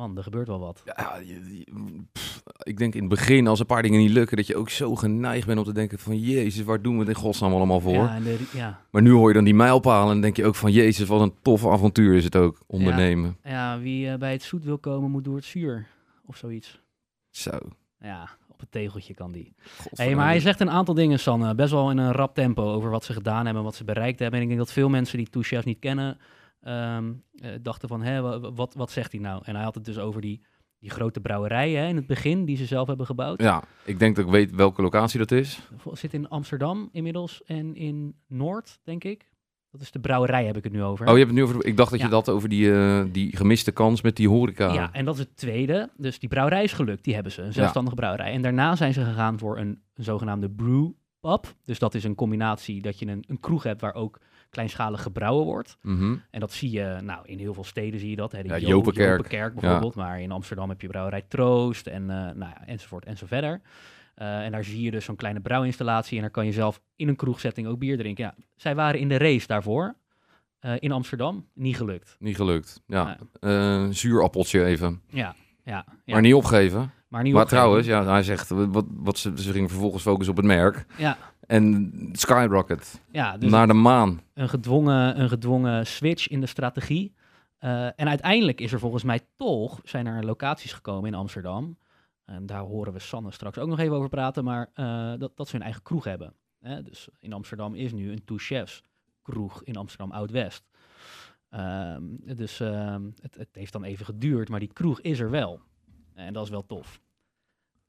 [0.00, 0.82] man, er gebeurt wel wat.
[0.84, 4.36] Ja, je- je- pff, ik denk in het begin, als een paar dingen niet lukken,
[4.36, 7.14] dat je ook zo geneigd bent om te denken van, jezus, waar doen we in
[7.14, 7.92] godsnaam allemaal voor?
[7.92, 10.72] Ja, de, ja, Maar nu hoor je dan die mijlpalen en denk je ook van,
[10.72, 13.36] jezus, wat een tof avontuur is het ook, ondernemen.
[13.44, 15.86] ja, wie eh, bij het zoet wil komen, moet door het vuur,
[16.26, 16.80] of zoiets.
[17.30, 17.58] Zo.
[18.00, 19.54] Ja, op het tegeltje kan die.
[19.94, 22.90] Hey, maar hij zegt een aantal dingen, Sanne, best wel in een rap tempo over
[22.90, 24.36] wat ze gedaan hebben, wat ze bereikt hebben.
[24.38, 26.18] En ik denk dat veel mensen die Two Chefs niet kennen,
[26.60, 29.42] ehm, eh, dachten van, hè, wa- wat, wat zegt hij nou?
[29.44, 30.42] En hij had het dus over die,
[30.78, 33.42] die grote brouwerijen in het begin, die ze zelf hebben gebouwd.
[33.42, 35.60] Ja, ik denk dat ik weet welke locatie dat is.
[35.92, 39.28] Zit in Amsterdam inmiddels en in Noord, denk ik.
[39.70, 41.06] Dat is de brouwerij, heb ik het nu over.
[41.06, 43.36] Oh, je hebt het nu over, ik dacht dat je dat over die, eh, die
[43.36, 44.72] gemiste kans met die horeca.
[44.72, 45.90] Ja, en dat is het tweede.
[45.96, 47.42] Dus die brouwerij is gelukt, die hebben ze.
[47.42, 48.32] Een zelfstandige brouwerij.
[48.32, 51.54] En daarna zijn ze gegaan voor een, een zogenaamde brewpub.
[51.64, 54.20] Dus dat is een combinatie dat je een, een kroeg hebt waar ook
[54.50, 55.76] kleinschalig gebrouwen wordt.
[55.82, 56.16] Mhm.
[56.30, 58.32] En dat zie je, nou, in heel veel steden zie je dat.
[58.32, 58.42] Hè.
[58.42, 59.16] De Ja, Jo- Jopenkerk.
[59.16, 59.94] Jopenkerk bijvoorbeeld.
[59.94, 63.60] Maar in Amsterdam heb je brouwerij Troost en eh, nou ja, enzovoort en zo verder.
[64.14, 67.08] Eh, en daar zie je dus zo'n kleine brouwinstallatie en daar kan je zelf in
[67.08, 68.24] een kroegsetting ook bier drinken.
[68.24, 69.94] Ja, zij waren in de race daarvoor
[70.60, 71.46] eh, in Amsterdam.
[71.54, 72.16] Niet gelukt.
[72.18, 72.82] Niet gelukt.
[72.86, 73.18] Ja.
[73.40, 75.00] Eh, zuurappeltje even.
[75.08, 75.34] Ja,
[75.64, 75.84] ja.
[76.04, 76.12] ja.
[76.12, 76.92] Maar niet opgeven.
[77.08, 77.62] Maar, niet maar opgeven.
[77.62, 80.84] trouwens, ja, hij zegt, wat, wat ze, ze gingen vervolgens focussen op het merk.
[80.98, 81.16] Ja,
[81.50, 84.20] En skyrocket, ja dus naar de maan.
[84.34, 87.14] een, gedwongen, een gedwongen switch in de strategie.
[87.58, 91.78] Eh, en uiteindelijk is er volgens mij toch, zijn er locaties gekomen in Amsterdam,
[92.24, 95.48] En daar horen we Sanne straks ook nog even over praten, maar eh, dat, dat
[95.48, 96.34] ze hun eigen kroeg hebben.
[96.60, 96.82] Hè?
[96.82, 98.82] Dus in Amsterdam is nu een Two Chefs
[99.22, 100.64] kroeg in Amsterdam Oud-West.
[101.48, 102.02] Ehm,
[102.36, 105.60] dus ehm, het, het heeft dan even geduurd, maar die kroeg is er wel.
[106.14, 107.00] En dat is wel tof.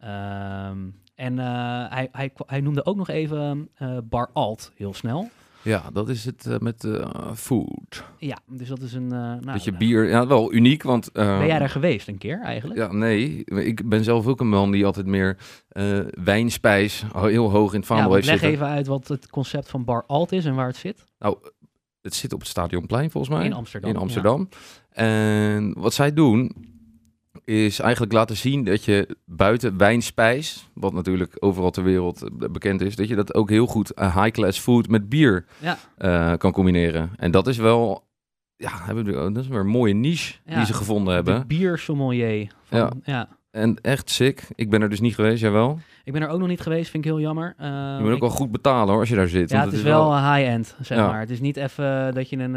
[0.02, 0.78] Ehm,
[1.16, 1.46] en eh,
[1.90, 5.30] hij, hij, kwa- hij noemde ook nog even eh, Bar Alt heel snel.
[5.64, 8.04] Ja, dat is het eh, met eh, food.
[8.18, 9.04] Ja, dus dat is een...
[9.12, 11.12] eh, nou, dat je bier, ja, wel uniek, want...
[11.12, 12.80] Ben jij daar geweest een keer eigenlijk?
[12.80, 13.44] Ja, nee.
[13.46, 15.38] Ik ben zelf ook een man die altijd meer
[16.24, 18.56] wijnspijs heel hoog in het Ja, vaandel heeft leg zitten.
[18.58, 21.04] even uit wat het concept van Bar Alt is en waar het zit.
[21.20, 21.38] Nou,
[22.02, 23.46] het zit op het Stadionplein volgens mij.
[23.46, 24.50] In Amsterdam, In Amsterdam.
[24.90, 26.70] En wat zij doen
[27.46, 32.82] is eigenlijk laten zien dat je buiten wijnspijs, wat natuurlijk overal ter wereld eh, bekend
[32.82, 35.78] is, dat je dat ook heel goed eh, high-class food met bier Ja.
[35.98, 37.10] eh, kan combineren.
[37.18, 38.08] En dat is wel,
[38.56, 41.48] ja, hebben we, dat is weer een mooie niche Ja, die ze gevonden De hebben.
[41.48, 42.52] biersommelier.
[42.64, 42.92] Van, Ja.
[43.04, 43.30] ja.
[43.52, 44.48] En echt sick.
[44.56, 45.80] Ik ben er dus niet geweest, jij wel?
[46.04, 47.54] Ik ben er ook nog niet geweest, vind ik heel jammer.
[47.58, 49.50] Eh, Je moet ook wel goed betalen hoor, als je daar zit.
[49.50, 51.08] Ja, want het is wel high-end, zeg Ja.
[51.08, 51.20] maar.
[51.20, 52.56] Het is niet even dat je een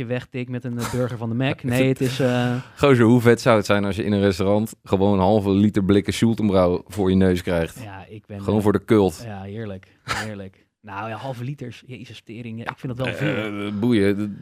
[0.00, 1.62] uh, wegtikt met een eh, burger van de Mac.
[1.62, 2.20] Nee, het is...
[2.20, 5.50] eh, Gozer, hoe vet zou het zijn als je in een restaurant gewoon een halve
[5.50, 7.82] liter blikken Schultenbrouw voor je neus krijgt?
[7.82, 8.40] ja, ik ben...
[8.40, 9.22] Gewoon eh, voor de cult.
[9.24, 9.96] Ja, heerlijk.
[10.04, 10.66] Heerlijk.
[10.80, 11.82] nou ja, halve liters.
[11.86, 12.58] Jezus, tering.
[12.64, 13.66] Ja, ik vind dat wel veel.
[13.66, 14.38] Eh, boeien.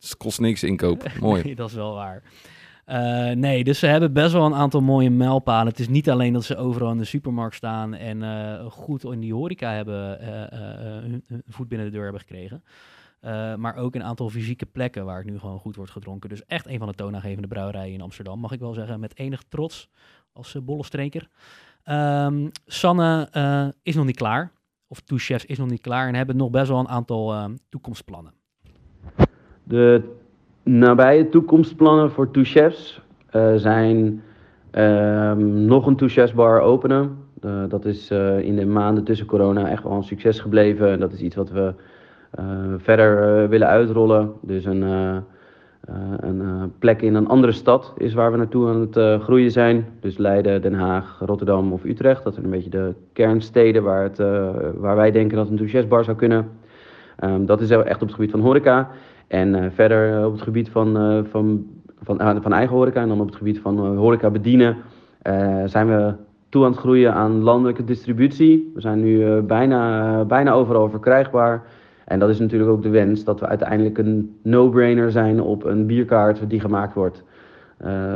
[0.00, 1.10] Het kost niks inkoop.
[1.20, 1.42] Mooi.
[1.42, 2.22] Nee, dat is wel waar.
[2.90, 5.66] Eh, nee, dus ze hebben best wel een aantal mooie mijlpalen.
[5.66, 9.20] Het is niet alleen dat ze overal in de supermarkt staan en eh, goed in
[9.20, 10.58] die horeca hebben, eh,
[11.28, 12.64] hun, voet binnen de deur hebben gekregen.
[13.60, 16.28] Maar ook een aantal fysieke plekken waar het nu gewoon goed wordt gedronken.
[16.28, 19.42] Dus echt een van de toonaangevende brouwerijen in Amsterdam, mag ik wel zeggen, met enig
[19.48, 19.88] trots
[20.32, 21.28] als uh, bollestreker.
[21.82, 24.52] Ehm, Sanne is nog niet klaar,
[24.86, 27.44] of Two Chefs is nog niet klaar en hebben nog best wel een aantal eh,
[27.68, 28.32] toekomstplannen.
[29.62, 30.18] De
[30.62, 32.42] nabije toekomstplannen voor Two
[33.30, 34.22] eh, zijn
[34.70, 37.16] ehm, nog een Two Chefs bar openen.
[37.40, 40.90] Eh, dat is eh, in de maanden tussen corona echt wel een succes gebleven.
[40.90, 41.72] En dat is iets wat we
[42.76, 44.32] verder willen uitrollen.
[44.42, 44.82] Dus een,
[46.20, 49.86] een plek in een andere stad is waar we naartoe aan het groeien zijn.
[50.00, 52.24] Dus Leiden, Den Haag, Rotterdam of Utrecht.
[52.24, 54.18] Dat zijn een beetje de kernsteden waar, het,
[54.76, 56.48] waar wij denken dat een Two Chefs bar zou kunnen.
[57.16, 58.90] Ehm, dat is echt op het gebied van horeca.
[59.30, 61.66] En uh, verder uh, op het gebied van, uh, van,
[62.02, 64.76] van, van eigen horeca en dan op het gebied van horeca bedienen
[65.64, 66.12] zijn we
[66.48, 68.70] toe aan het groeien aan landelijke distributie.
[68.74, 71.62] We zijn nu bijna, bijna overal verkrijgbaar.
[72.04, 75.86] En dat is natuurlijk ook de wens dat we uiteindelijk een no-brainer zijn op een
[75.86, 77.24] bierkaart die gemaakt wordt.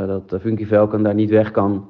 [0.06, 1.86] Dat Funky Velken daar niet weg kan.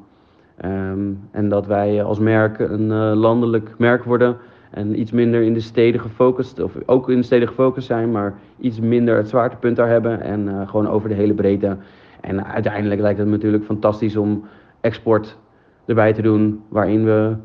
[0.65, 4.37] Um, en dat wij als merk een landelijk merk worden.
[4.75, 8.35] En iets minder in de steden gefocust, of ook in de steden gefocust zijn, maar
[8.59, 10.21] iets minder het zwaartepunt daar hebben.
[10.21, 11.77] En uh, gewoon over de hele breedte.
[12.21, 14.45] En uiteindelijk lijkt het natuurlijk fantastisch om
[14.81, 15.39] export
[15.87, 17.37] erbij te doen, waarin we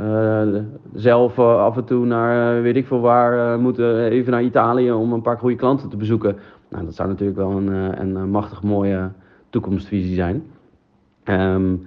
[0.00, 0.60] uh,
[0.94, 5.12] zelf uh, af en toe naar weet ik veel waar moeten, even naar Italië om
[5.12, 6.36] een paar goede klanten te bezoeken.
[6.68, 9.10] Nou, dat zou natuurlijk wel een, een machtig mooie
[9.50, 10.42] toekomstvisie zijn.
[11.24, 11.86] Um,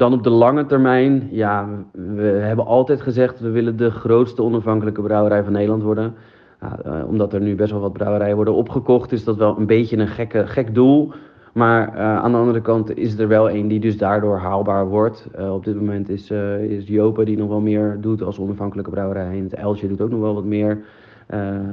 [0.00, 5.02] dan op de lange termijn, ja, we hebben altijd gezegd we willen de grootste onafhankelijke
[5.02, 6.14] brouwerij van Nederland worden.
[6.62, 9.96] Uh, omdat er nu best wel wat brouwerijen worden opgekocht, is dat wel een beetje
[9.96, 11.12] een gekke, gek doel.
[11.52, 15.28] Maar uh, aan de andere kant is er wel een die dus daardoor haalbaar wordt.
[15.38, 16.30] Uh, op dit moment is,
[16.68, 19.36] is Jopen die nog wel meer doet als onafhankelijke brouwerij.
[19.36, 20.78] En het Eltje doet ook nog wel wat meer.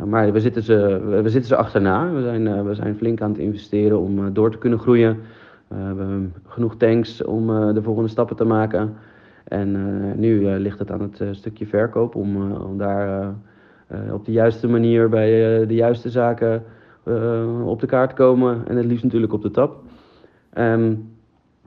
[0.06, 2.12] maar we zitten, ze, we zitten ze achterna.
[2.12, 5.18] We zijn, we zijn flink aan het investeren om door te kunnen groeien.
[5.68, 8.96] We hebben genoeg tanks om uh, de volgende stappen te maken.
[9.44, 13.34] En uh, nu uh, ligt het aan het stukje verkoop om, om daar
[14.12, 15.30] op de juiste manier bij
[15.66, 16.64] de juiste zaken
[17.66, 18.68] op de kaart te komen.
[18.68, 19.84] En het liefst natuurlijk op de tap.
[20.58, 21.10] Um,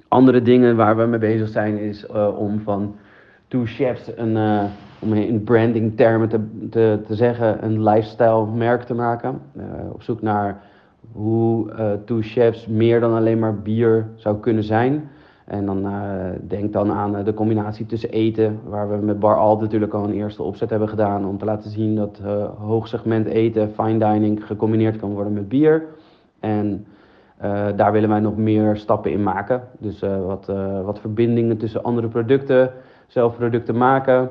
[0.08, 2.96] andere dingen waar we mee bezig zijn is om van
[3.48, 8.94] Two Chefs een, om in branding termen te, te, te zeggen, een lifestyle merk te
[8.94, 9.40] maken.
[9.92, 10.62] op zoek naar
[11.12, 15.08] hoe uh, Two Chefs meer dan alleen maar bier zou kunnen zijn.
[15.44, 15.92] En dan uh,
[16.40, 20.04] denk dan aan uh, de combinatie tussen eten, waar we met Bar Alt natuurlijk al
[20.04, 22.20] een eerste opzet hebben gedaan om te laten zien dat
[22.58, 25.84] hoogsegment eten, fine dining, gecombineerd kan worden met bier.
[26.40, 26.86] En
[27.76, 29.62] daar willen wij nog meer stappen in maken.
[29.78, 30.46] Dus wat,
[30.84, 32.70] wat verbindingen tussen andere producten,
[33.06, 34.30] zelf producten maken.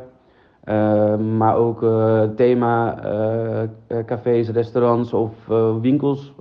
[0.70, 5.32] Uh, maar ook uh, thema uh, cafés, restaurants of
[5.82, 6.34] winkels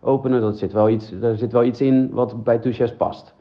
[0.00, 0.40] openen.
[0.40, 3.34] Dat zit wel iets, daar zit wel iets in wat bij Two Chefs past.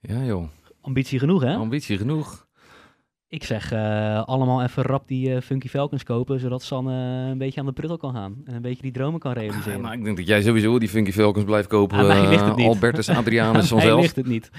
[0.00, 0.44] Ja joh.
[0.80, 1.54] Ambitie genoeg hè?
[1.54, 2.46] Ambitie genoeg.
[3.30, 6.92] Ik zeg eh, allemaal even rap die eh, Funky Falcons kopen, zodat Sanne
[7.30, 8.36] een beetje aan de pruttel kan gaan.
[8.44, 9.80] En een beetje die dromen kan Ja, realiseren.
[9.80, 11.98] maar ik denk dat jij sowieso die Funky Falcons blijft kopen.
[11.98, 12.66] Aan mij ligt het eh, niet.
[12.66, 14.00] Albertus Adrianus Aan mij vanzelf.
[14.00, 14.50] ligt het niet.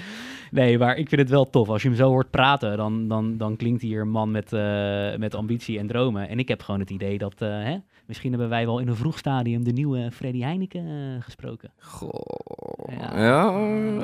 [0.50, 1.68] Nee, maar ik vind het wel tof.
[1.68, 4.52] Als je hem zo hoort praten, dan, dan, dan klinkt hij hier een man met,
[4.52, 6.28] eh, met ambitie en dromen.
[6.28, 8.96] En ik heb gewoon het idee dat, eh, hè, misschien hebben wij wel in een
[8.96, 11.72] vroeg stadium de nieuwe Freddy Heineken eh, gesproken.
[11.78, 12.88] Goh.
[12.98, 13.22] Ja.
[13.22, 13.48] Ja.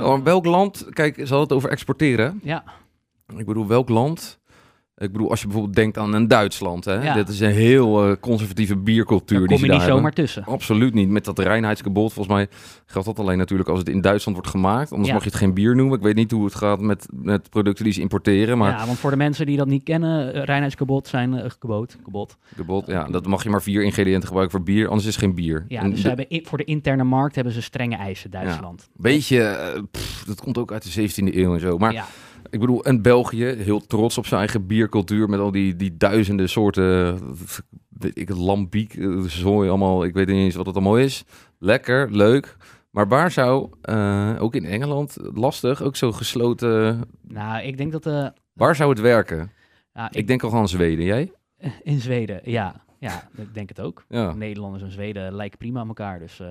[0.05, 0.87] Oh, welk land?
[0.91, 2.41] Kijk, ze hadden het over exporteren.
[2.43, 2.65] Ja,
[3.37, 4.39] Ik bedoel, welk land?
[4.99, 6.85] Ik bedoel, als je bijvoorbeeld denkt aan een Duitsland.
[6.85, 6.95] Hè?
[7.03, 7.15] Ja.
[7.15, 10.05] Dit is een heel eh, conservatieve biercultuur daar die kom ze je daar niet zomaar
[10.05, 10.25] hebben.
[10.25, 10.45] tussen.
[10.45, 11.09] Absoluut niet.
[11.09, 12.49] Met dat reinheidsgebod, volgens mij
[12.87, 14.91] geldt dat alleen natuurlijk als het in Duitsland wordt gemaakt.
[14.91, 15.15] Anders Ja.
[15.15, 15.97] mag je het geen bier noemen.
[15.97, 18.59] Ik weet niet hoe het gaat met, met producten die ze importeren.
[18.59, 21.97] Maar Ja, want voor de mensen die dat niet kennen, uh, reinheidskabot zijn uh, gebod,
[22.03, 22.37] kabot.
[22.57, 25.35] gebod, ja, dat mag je maar vier ingrediënten gebruiken voor bier, anders is het geen
[25.35, 25.65] bier.
[25.69, 28.89] Ja, En dus ze de- hebben voor de interne markt hebben ze strenge eisen, Duitsland.
[28.97, 31.79] beetje, eh, pff, dat komt ook uit de 17e eeuw en zo.
[31.79, 31.93] Maar
[32.57, 36.49] Ik bedoel, en België, heel trots op zijn eigen biercultuur met al die, die duizenden
[36.49, 37.19] soorten,
[37.89, 41.25] weet ik, het lambiek, eh, zooi allemaal, ik weet niet eens wat het allemaal is.
[41.59, 42.57] Lekker, leuk.
[42.91, 48.07] Maar waar zou, eh, ook in Engeland, lastig, ook zo gesloten, nou, ik denk dat...
[48.07, 49.51] eh waar zou het werken?
[50.11, 51.33] Ik denk al aan Zweden, jij?
[51.83, 52.85] In Zweden, ja.
[52.99, 54.05] Ja, ik denk het ook.
[54.09, 54.35] Ja.
[54.35, 56.19] Nederlanders en Zweden lijken prima aan elkaar.
[56.19, 56.49] Dus eh,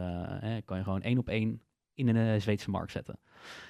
[0.65, 1.62] kan je gewoon één op één
[1.94, 3.20] in een Zweedse markt zetten.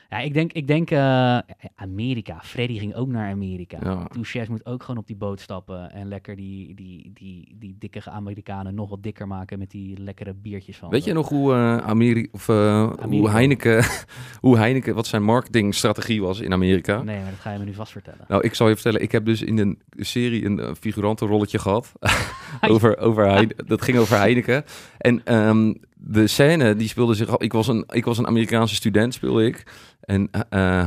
[0.10, 1.38] Ja, ik denk, ik denk eh,
[1.76, 2.40] Amerika.
[2.44, 3.78] Freddy ging ook naar Amerika.
[3.84, 4.06] Ja.
[4.06, 8.10] Touchés moet ook gewoon op die boot stappen en lekker die, die, die, die dikke
[8.10, 10.90] Amerikanen nog wat dikker maken met die lekkere biertjes van.
[10.90, 13.30] Weet je nog hoe, eh Ameri of, eh, hoe.
[13.30, 13.84] Heineken,
[14.42, 17.02] hoe Heineken, wat zijn marketingstrategie was in Amerika?
[17.04, 18.26] Nee, maar dat ga je me nu vast vertellen.
[18.28, 21.92] Nou, ik zal je vertellen, ik heb dus in een serie een figurantenrolletje gehad.
[22.70, 24.64] over, over Heine- dat ging over Heineken.
[24.98, 27.44] En ehm, de scène, die speelde zich al...
[27.44, 29.64] Ik was een, ik was een Amerikaanse student, speelde ik.
[30.00, 30.40] En eh,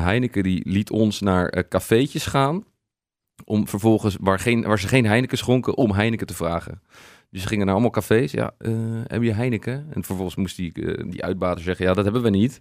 [0.02, 2.64] Heineken, die liet ons naar eh, cafeetjes gaan...
[3.44, 6.80] om vervolgens, waar, geen, waar ze geen Heineken schonken, om Heineken te vragen.
[7.30, 8.32] Dus ze gingen naar allemaal cafés.
[8.32, 8.72] Ja, eh,
[9.06, 9.86] heb je Heineken?
[9.90, 12.60] En vervolgens moest die, eh, die uitbater zeggen, ja, dat hebben we niet.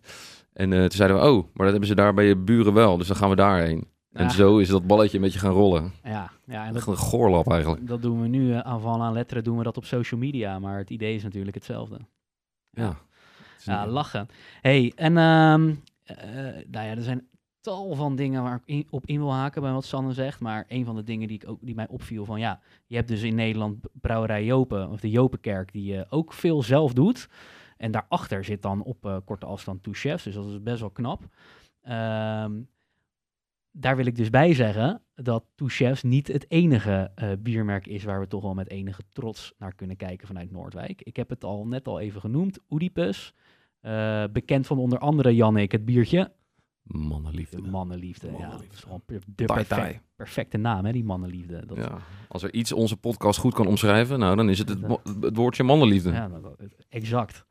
[0.54, 2.98] En eh, toen zeiden we, oh, maar dat hebben ze daar bij je buren wel.
[2.98, 3.88] Dus dan gaan we daarheen.
[4.12, 5.92] En zo is dat balletje een beetje gaan rollen.
[6.04, 7.88] Ja, ja en dat, een goorlap eigenlijk.
[7.88, 10.60] dat doen we nu uh, aan van aan letteren doen we dat op social media.
[10.60, 12.00] Maar het idee is natuurlijk hetzelfde.
[12.78, 12.98] Ja.
[13.64, 14.28] Ja, lachen.
[14.62, 15.24] hey, en eh,
[16.68, 17.28] nou ja, er zijn
[17.62, 20.40] tal van dingen waar ik in- op in wil haken bij wat Sanne zegt.
[20.40, 23.08] Maar een van de dingen die, ik ook, die mij opviel van ja, je hebt
[23.08, 27.30] dus in Nederland brouwerij Jopen, of de Jopenkerk, die eh, ook veel zelf doet.
[27.78, 30.90] En daarachter zit dan op eh, korte afstand Two Chefs, dus dat is best wel
[30.90, 31.24] knap.
[31.82, 32.52] Ehm,
[33.80, 38.04] daar wil ik dus bij zeggen dat Two Chefs niet het enige eh, biermerk is
[38.04, 41.02] waar we toch wel met enige trots naar kunnen kijken vanuit Noordwijk.
[41.02, 43.34] Ik heb het al net al even genoemd, Oedipus.
[43.80, 46.32] Eh, bekend van onder andere Jannik, het biertje.
[46.84, 47.62] Mannenliefde.
[47.62, 48.32] De mannenliefde.
[48.40, 51.66] Ja, dat is gewoon de perfect- perfecte naam, hè, die mannenliefde.
[51.66, 51.98] Dat, Ja.
[52.28, 54.82] Als er iets onze podcast goed kan omschrijven, nou, dan is het het,
[55.22, 56.12] het woordje mannenliefde.
[56.12, 56.58] Ja, dat-
[56.90, 57.46] exact.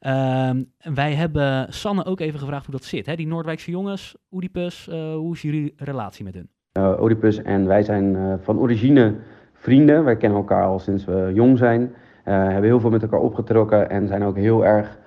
[0.00, 0.62] Ehm,
[0.94, 3.06] wij hebben Sanne ook even gevraagd hoe dat zit.
[3.06, 3.14] Hè?
[3.14, 6.48] Die Noordwijkse jongens, Oedipus, eh, hoe is jullie relatie met hun?
[6.72, 9.14] Eh, Oedipus en wij zijn eh, van origine
[9.52, 10.04] vrienden.
[10.04, 11.92] Wij kennen elkaar al sinds we jong zijn.
[12.24, 14.98] Hebben heel veel met elkaar opgetrokken en zijn ook heel erg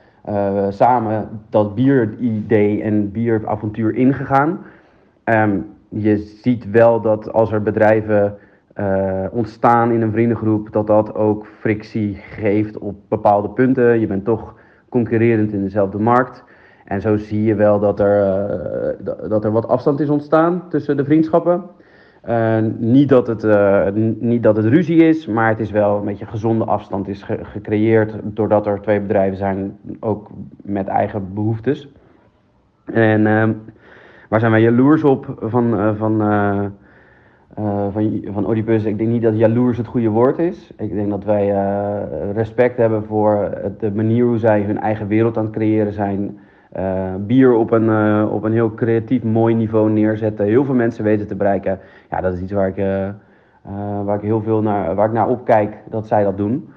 [0.69, 4.59] samen dat bieridee en bieravontuur ingegaan.
[5.23, 8.37] Ehm, je ziet wel dat als er bedrijven
[9.31, 13.99] ontstaan in een vriendengroep, dat dat ook frictie geeft op bepaalde punten.
[13.99, 14.55] Je bent toch
[14.93, 16.43] concurrerend in dezelfde markt.
[16.85, 20.97] En zo zie je wel dat er, eh, dat- er wat afstand is ontstaan tussen
[20.97, 21.63] de vriendschappen.
[22.21, 23.87] Eh, niet, dat het, eh,
[24.19, 27.39] niet dat het ruzie is, maar het is wel een beetje gezonde afstand is ge-
[27.43, 30.29] gecreëerd doordat er twee bedrijven zijn, ook
[30.63, 31.89] met eigen behoeftes.
[32.85, 33.53] En ehm,
[34.29, 36.21] waar zijn wij jaloers op van, van,
[37.55, 38.83] eh, van, van Oedipus?
[38.83, 40.71] Ik denk niet dat jaloers het goede woord is.
[40.77, 45.37] Ik denk dat wij eh, respect hebben voor de manier hoe zij hun eigen wereld
[45.37, 46.39] aan het creëren zijn.
[46.71, 50.45] Eh, bier op een, op een heel creatief, mooi niveau neerzetten.
[50.45, 51.79] Heel veel mensen weten te bereiken.
[52.09, 52.85] Ja, dat is iets waar ik,
[54.03, 56.69] waar ik heel veel naar, waar ik naar opkijk dat zij dat doen.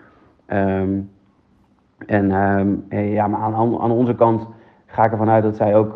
[0.47, 0.99] Ehm,
[2.07, 4.49] en ehm, eh, ja, maar aan, aan onze kant
[4.87, 5.93] ga ik ervan uit dat zij ook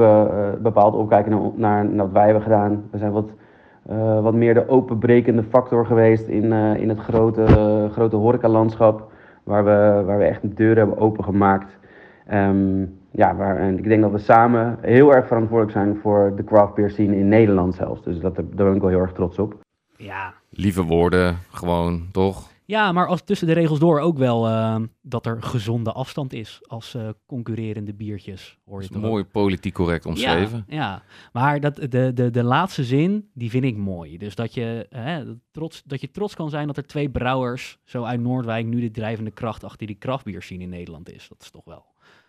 [0.62, 2.82] bepaald opkijken naar, naar wat wij hebben gedaan.
[2.90, 3.30] We zijn wat,
[3.90, 9.12] eh, wat meer de openbrekende factor geweest in, eh, in het grote, eh, grote horecalandschap.
[9.44, 11.78] Waar we, waar we echt de deuren hebben opengemaakt.
[12.26, 16.44] Ehm, ja, waar, en ik denk dat we samen heel erg verantwoordelijk zijn voor de
[16.44, 18.02] craft beer scene in Nederland zelfs.
[18.02, 19.54] Dus dat, daar ben ik wel heel erg trots op.
[19.96, 22.50] Ja, Lieve woorden, gewoon, toch?
[22.70, 26.58] Ja, maar als tussen de regels door ook wel ehm, dat er gezonde afstand is
[26.66, 28.58] als eh, concurrerende biertjes.
[28.64, 29.10] Hoor Dat je is ook?
[29.10, 30.64] mooi politiek correct omschreven.
[30.68, 31.02] Ja, ja.
[31.32, 34.18] maar dat, de, de, de laatste zin, die vind ik mooi.
[34.18, 38.02] Dus dat je, hè, trots, dat je trots kan zijn dat er twee brouwers zo
[38.04, 41.28] uit Noordwijk nu de drijvende kracht achter die krachtbier zien in Nederland is.
[41.28, 41.84] Dat is toch wel,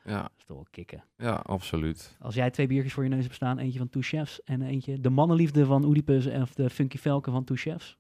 [0.06, 1.04] Ja, dat is toch wel kicken.
[1.18, 2.18] ja, absoluut.
[2.20, 5.00] Als jij twee biertjes voor je neus hebt staan, eentje van Two Chefs en eentje
[5.02, 7.98] de mannenliefde van Oedipus en of de Funky Velken van Two Chefs.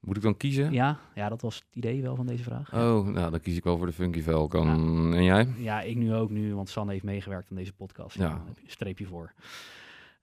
[0.00, 0.72] Moet ik dan kiezen?
[0.72, 2.74] Ja, ja, dat was het idee wel van deze vraag.
[2.74, 4.68] Oh, nou, dan kies ik wel voor de Funky Falcon.
[5.14, 5.48] En jij?
[5.56, 8.18] Ja, ik nu ook nu, want Sanne heeft meegewerkt aan deze podcast.
[8.18, 8.28] Ja.
[8.28, 9.32] Dan heb je een streepje voor.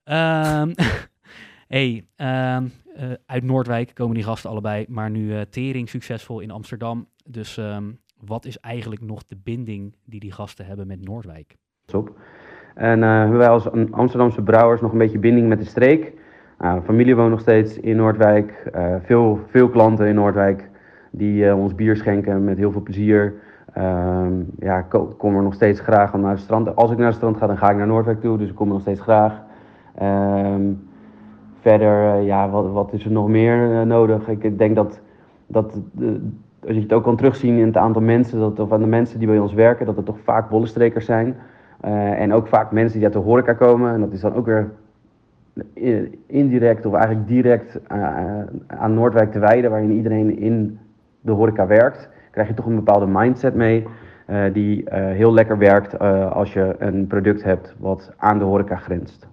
[0.03, 0.73] Ehm,
[1.67, 6.51] hey, ehm, eh, uit Noordwijk komen die gasten allebei, maar nu eh, tering succesvol in
[6.51, 7.07] Amsterdam.
[7.25, 11.55] Dus ehm, wat is eigenlijk nog de binding die die gasten hebben met Noordwijk?
[11.93, 12.17] op.
[12.75, 16.13] En eh, hebben wij als een Amsterdamse brouwers nog een beetje binding met de streek.
[16.59, 18.69] Nou, familie woont nog steeds in Noordwijk.
[18.73, 20.69] Eh, veel, veel klanten in Noordwijk
[21.11, 23.33] die eh, ons bier schenken met heel veel plezier.
[23.73, 26.75] Ehm, ja, ik ko- kom er nog steeds graag naar het strand.
[26.75, 28.37] Als ik naar het strand ga, dan ga ik naar Noordwijk toe.
[28.37, 29.41] Dus ik kom er nog steeds graag.
[29.95, 30.61] Ehm,
[31.61, 34.27] verder, eh, ja, wat, wat is er nog meer eh, nodig?
[34.27, 34.99] Ik denk dat,
[35.47, 35.79] dat
[36.67, 39.19] als je het ook kan terugzien in het aantal mensen, dat, of aan de mensen
[39.19, 41.35] die bij ons werken, dat het toch vaak bollenstrekers zijn.
[41.81, 43.93] Eh, en ook vaak mensen die uit de horeca komen.
[43.93, 44.71] En dat is dan ook weer
[46.27, 50.79] indirect of eigenlijk direct eh, aan Noordwijk te wijden, waarin iedereen in
[51.21, 52.09] de horeca werkt.
[52.31, 53.85] Krijg je toch een bepaalde mindset mee.
[54.25, 58.43] eh, die eh, heel lekker werkt eh, als je een product hebt wat aan de
[58.45, 59.27] horeca grenst.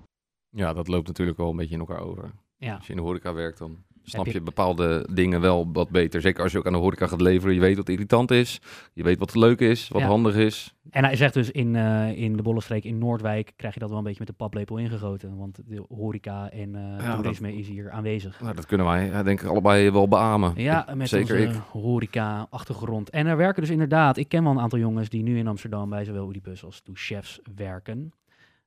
[0.49, 2.31] Ja, dat loopt natuurlijk wel een beetje in elkaar over.
[2.57, 4.41] Ja, Als je in de horeca werkt, dan snap je- je...
[4.41, 6.21] bepaalde dingen wel wat beter.
[6.21, 7.55] Zeker als je ook aan de horeca gaat leveren.
[7.55, 8.61] Je weet wat irritant is.
[8.93, 10.07] Je weet wat leuk is, wat Ja.
[10.07, 10.75] handig is.
[10.91, 13.99] en hij zegt dus in, eh, in de Bollenstreek in Noordwijk krijg je dat wel
[13.99, 15.37] een beetje met de paplepel ingegoten.
[15.37, 18.41] Want de horeca en eh, Ja, toerisme is hier aanwezig.
[18.41, 20.53] Nou, dat kunnen wij, ja, denk ik, allebei wel beamen.
[20.57, 23.11] Ja, met zeker onze horeca-achtergrond.
[23.11, 25.91] En er werken dus inderdaad, ik ken wel een aantal jongens die nu in Amsterdam
[25.91, 28.13] bij zowel Oedipus als Chefs werken.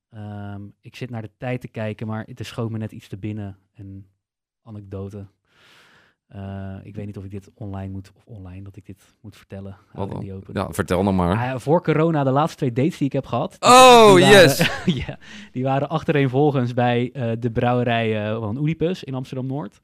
[0.09, 3.17] Ehm, ik zit naar de tijd te kijken, maar het schoot me net iets te
[3.17, 3.57] binnen.
[3.75, 4.05] Een
[4.67, 5.25] anekdote.
[6.27, 9.35] Eh, ik weet niet of ik dit online moet, of online, dat ik dit moet
[9.35, 9.77] vertellen.
[9.93, 10.53] Wat the open.
[10.53, 11.37] Ja, vertel dan maar.
[11.53, 13.57] Ah, voor corona, de laatste twee dates die ik heb gehad.
[13.59, 14.69] Oh, die waren- yes!
[15.05, 15.17] ja,
[15.51, 19.79] die waren achtereenvolgens bij eh, de brouwerij eh, van Oedipus in Amsterdam-Noord.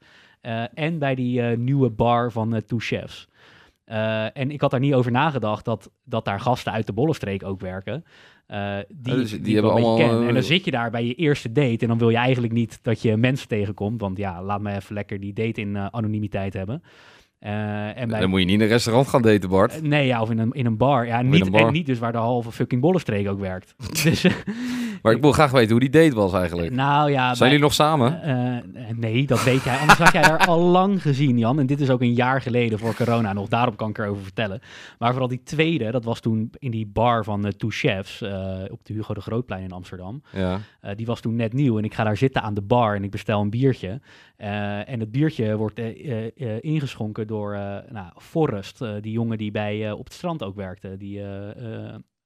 [0.74, 3.28] en bij die nieuwe bar van Two Chefs.
[3.84, 7.60] En ik had daar niet over nagedacht dat, dat daar gasten uit de Bollenstreek ook
[7.60, 8.04] werken.
[8.46, 10.10] Eh, die, dus die, hebben allemaal, ken.
[10.10, 12.52] En dan eh, zit je daar bij je eerste date en dan wil je eigenlijk
[12.52, 14.00] niet dat je mensen tegenkomt.
[14.00, 16.82] Want ja, laat me even lekker die date in eh, anonimiteit hebben.
[17.38, 19.82] En bij, Dan moet je niet in een restaurant gaan daten, Bart.
[19.82, 21.06] Nee, ja, of in een, in een bar.
[21.06, 21.66] Ja, niet, een bar.
[21.66, 23.74] En niet dus waar de halve fucking bollenstreek ook werkt.
[24.02, 24.26] dus,
[25.04, 26.70] Maar ik wil graag weten hoe die date was eigenlijk.
[26.70, 27.24] nou ja...
[27.26, 28.22] Zijn bij- jullie nog samen?
[28.22, 28.64] eh, eh,
[28.96, 29.78] nee, dat weet jij.
[29.78, 31.58] Anders had jij er al lang gezien, Jan.
[31.58, 33.48] En dit is ook een jaar geleden voor corona nog.
[33.48, 34.60] Daarop kan ik erover vertellen.
[34.98, 38.20] Maar vooral die tweede, dat was toen in die bar van de Two Chefs...
[38.20, 40.22] eh, op de Hugo de Grootplein in Amsterdam.
[40.32, 40.60] Ja.
[40.96, 43.10] Die was toen net nieuw en ik ga daar zitten aan de bar en ik
[43.10, 44.00] bestel een biertje.
[44.36, 45.78] En het biertje wordt
[46.60, 47.52] ingeschonken door
[47.88, 50.96] nou, Forrest, die jongen die bij, op het strand ook werkte.
[50.96, 51.22] Die,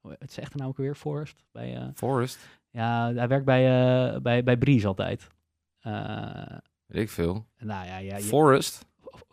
[0.02, 1.44] eh, het zegt er nou ook weer, Forrest?
[1.52, 2.38] Bij, eh, Forest?
[2.78, 3.64] Ja, hij werkt bij,
[4.12, 5.28] eh bij, bij Bries altijd.
[5.80, 5.92] Eh,
[6.86, 7.46] Weet ik veel.
[7.58, 8.86] nou ja, ja, je- Forest?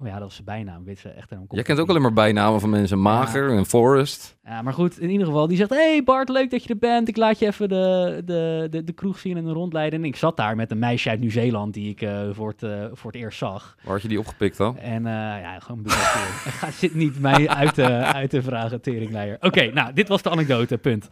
[0.03, 0.83] ja, dat was zijn bijnaam.
[0.83, 3.01] Weet ze echt Jij kent ook alleen maar bijnamen van mensen.
[3.01, 4.37] Mager en Forest.
[4.43, 7.07] Ja, maar goed, in ieder geval, die zegt: Hey Bart, leuk dat je er bent.
[7.07, 9.99] Ik laat je even de, de, de, de kroeg zien en rondleiden.
[9.99, 13.11] En ik zat daar met een meisje uit Nieuw-Zeeland die ik eh, voor, het, voor
[13.11, 13.75] het eerst zag.
[13.83, 14.77] Waar had je die opgepikt dan?
[14.77, 15.81] En ja, gewoon.
[15.89, 19.37] Ga zit niet mij uit te, uit te vragen, teringleier.
[19.41, 21.07] Oké, nou, dit was de anekdote, punt.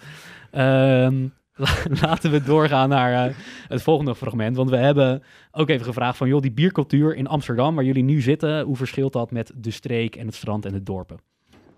[0.51, 1.27] Ehm,
[2.01, 3.35] laten we doorgaan naar eh,
[3.67, 4.55] het volgende fragment.
[4.55, 6.27] Want we hebben ook even gevraagd van...
[6.27, 8.61] joh, die biercultuur in Amsterdam, waar jullie nu zitten...
[8.61, 11.17] hoe verschilt dat met de streek en het strand en de dorpen?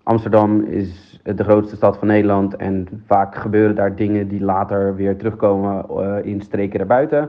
[0.02, 5.16] Amsterdam is de grootste stad van Nederland en vaak gebeuren daar dingen die later weer
[5.16, 7.28] terugkomen eh, in streken daarbuiten.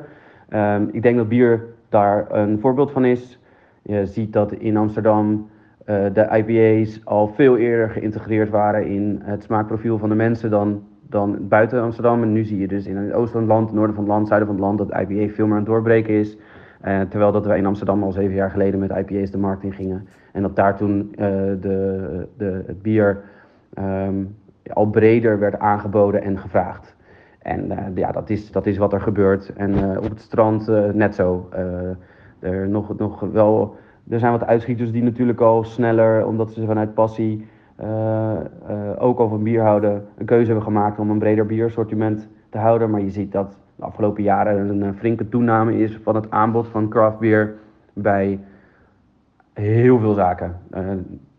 [0.50, 3.40] Ehm, ik denk dat bier daar een voorbeeld van is.
[3.82, 5.50] Je ziet dat in Amsterdam
[5.86, 10.87] eh, de IPA's al veel eerder geïntegreerd waren in het smaakprofiel van de mensen dan,
[11.10, 12.22] dan buiten Amsterdam.
[12.22, 14.28] En nu zie je dus in het oosten van het land, noorden van het land,
[14.28, 16.38] zuiden van het land dat IPA veel meer aan het doorbreken is.
[16.82, 19.74] Eh, terwijl dat wij in Amsterdam al zeven jaar geleden met IPA's de markt in
[19.74, 20.08] gingen.
[20.32, 21.28] En dat daar toen eh,
[21.62, 23.24] de, de, het bier
[23.74, 24.24] ehm,
[24.74, 26.96] al breder werd aangeboden en gevraagd.
[27.40, 29.54] En eh, ja, dat is, dat is wat er gebeurt.
[29.54, 31.50] En op het strand net zo.
[32.40, 33.76] Er, nog, nog wel,
[34.10, 37.48] er zijn wat uitschieters die natuurlijk al sneller, omdat ze vanuit passie
[38.98, 42.90] ook al van bier houden, een keuze hebben gemaakt om een breder biersortiment te houden.
[42.90, 46.68] Maar je ziet dat de afgelopen jaren een, eh, flinke toename is van het aanbod
[46.68, 47.54] van craft beer
[47.94, 48.40] bij
[49.54, 50.60] heel veel zaken.
[50.70, 50.84] Eh,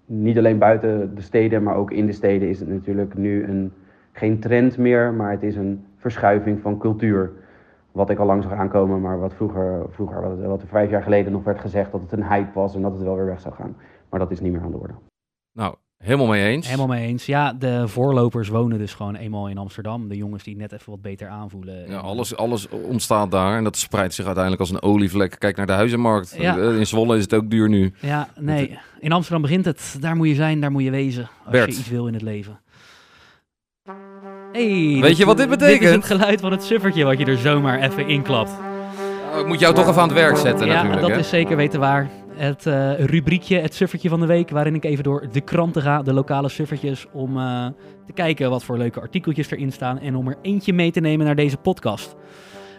[0.05, 3.73] niet alleen buiten de steden, maar ook in de steden is het natuurlijk nu een,
[4.13, 7.31] geen trend meer, maar het is een verschuiving van cultuur.
[7.93, 11.03] Wat ik al lang zag aankomen, maar wat vroeger, vroeger wat, wat er vijf jaar
[11.03, 13.41] geleden nog werd gezegd dat het een hype was en dat het wel weer weg
[13.41, 13.77] zou gaan.
[14.09, 14.95] Maar dat is niet meer aan de orde.
[15.53, 15.75] Nou,
[16.05, 16.67] helemaal mee eens.
[16.67, 17.27] Helemaal mee eens.
[17.27, 20.09] Ja, de voorlopers wonen dus gewoon eenmaal in Amsterdam.
[20.09, 21.91] De jongens die net even wat beter aanvoelen.
[21.91, 25.37] Ja, alles, alles ontstaat daar en dat spreidt zich uiteindelijk als een olievlek.
[25.39, 26.35] Kijk naar de huizenmarkt.
[26.39, 26.59] Ja.
[26.59, 27.93] Eh, In Zwolle is het ook duur nu.
[28.01, 28.79] Ja, nee.
[29.01, 29.97] In Amsterdam begint het.
[30.01, 31.29] Daar moet je zijn, daar moet je wezen.
[31.45, 31.73] Als Bert.
[31.73, 32.61] je iets wil in het leven.
[34.53, 35.95] Hey, Weet je wat dit Dit is betekent?
[35.95, 38.51] het geluid van het suffertje wat je er zomaar even inklapt.
[39.31, 41.01] Nou, ik moet jou toch even aan het werk zetten ja, natuurlijk.
[41.03, 41.19] dat hè?
[41.19, 42.09] is zeker weten waar.
[42.39, 46.03] Het eh, rubriekje, het suffertje van de week, waarin ik even door de kranten ga,
[46.03, 47.67] de lokale suffertjes, om eh,
[48.07, 51.27] te kijken wat voor leuke artikeltjes erin staan en om er eentje mee te nemen
[51.27, 52.17] naar deze podcast.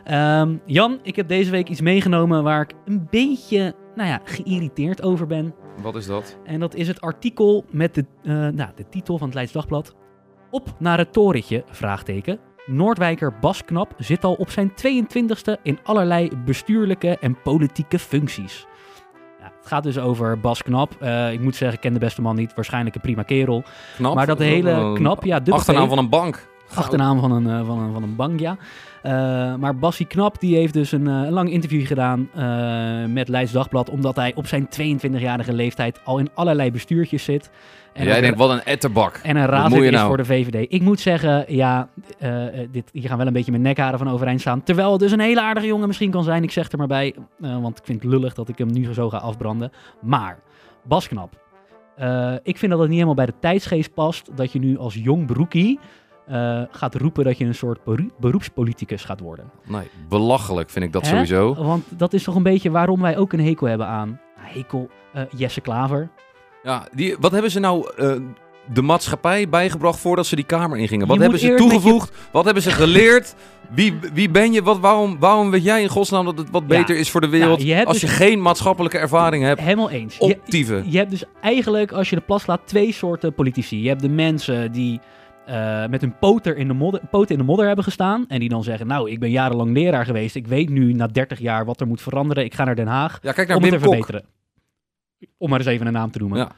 [0.03, 5.03] Ehm, Jan, ik heb deze week iets meegenomen waar ik een beetje, nou ja, geïrriteerd
[5.03, 5.53] over ben.
[5.82, 6.38] Wat is dat?
[6.43, 9.95] En dat is het artikel met de, eh, nou, de titel van het Leids Dagblad.
[10.49, 12.39] Op naar het torentje, vraagteken.
[12.66, 18.68] Noordwijker Bas Knap zit al op zijn 22e in allerlei bestuurlijke en politieke functies.
[19.60, 20.95] Het gaat dus over Bas Knap.
[20.99, 22.53] Eh, ik moet zeggen, ik ken de beste man niet.
[22.55, 23.64] Waarschijnlijk een prima kerel.
[23.95, 24.16] Knap.
[24.16, 25.89] Maar dat hele knap, ja, Achternaam P.
[25.89, 26.47] van een bank.
[26.74, 28.57] Achternaam van een, eh, van een, van een bank, ja.
[29.01, 29.12] Eh,
[29.55, 32.30] maar Bassie Knap die heeft dus een, lang interview gedaan
[33.14, 33.89] met Leids Dagblad.
[33.89, 37.49] Omdat hij op zijn 22-jarige leeftijd al in allerlei bestuurtjes zit.
[37.99, 39.19] En jij denkt, wat een etterbak.
[39.23, 40.07] en een je is nou?
[40.07, 40.65] voor de VVD.
[40.73, 41.89] Ik moet zeggen, ja,
[42.19, 44.63] eh, dit, hier gaan wel een beetje mijn nekharen van overeind staan.
[44.63, 46.43] Terwijl het dus een hele aardige jongen misschien kan zijn.
[46.43, 48.93] Ik zeg er maar bij, eh, want ik vind het lullig dat ik hem nu
[48.93, 49.71] zo ga afbranden.
[50.01, 50.39] Maar,
[50.83, 51.47] Bas Knap.
[51.95, 54.93] eh, ik vind dat het niet helemaal bij de tijdsgeest past dat je nu als
[54.93, 55.79] jong broekie
[56.71, 59.51] gaat roepen dat je een soort beroe- beroepspoliticus gaat worden.
[59.67, 61.09] Nee, belachelijk vind ik dat Hè?
[61.09, 61.55] sowieso.
[61.55, 64.89] Want dat is toch een beetje waarom wij ook een hekel hebben aan hekel
[65.35, 66.09] Jesse Klaver.
[66.70, 68.11] Ja, die, wat hebben ze nou eh,
[68.74, 71.07] de maatschappij bijgebracht voordat ze die kamer ingingen?
[71.07, 72.11] Wat Je hebben ze je- toegevoegd?
[72.32, 73.36] Wat hebben ze geleerd?
[73.70, 74.61] Wie, wie ben je?
[74.63, 76.67] Wat, waarom, waarom weet jij in godsnaam dat het wat Ja.
[76.78, 79.61] beter is voor de wereld je als dus- je geen maatschappelijke ervaring hebt?
[79.61, 80.17] Helemaal eens.
[80.17, 80.91] Je- Optieven.
[80.91, 83.82] Je hebt dus eigenlijk, als je de plas laat, twee soorten politici.
[83.82, 84.99] Je hebt de mensen die
[85.45, 88.26] eh, met hun poter in de modder, poten in de modder hebben gestaan.
[88.28, 90.36] En die dan zeggen, nou, ik ben jarenlang leraar geweest.
[90.36, 92.43] Ik weet nu na 30 jaar wat er moet veranderen.
[92.43, 93.95] Ik ga naar Den Haag Ja, kijk naar om het te Wim Kok.
[94.05, 94.38] verbeteren.
[95.38, 96.38] Om maar eens even een naam te noemen.
[96.38, 96.51] Ja.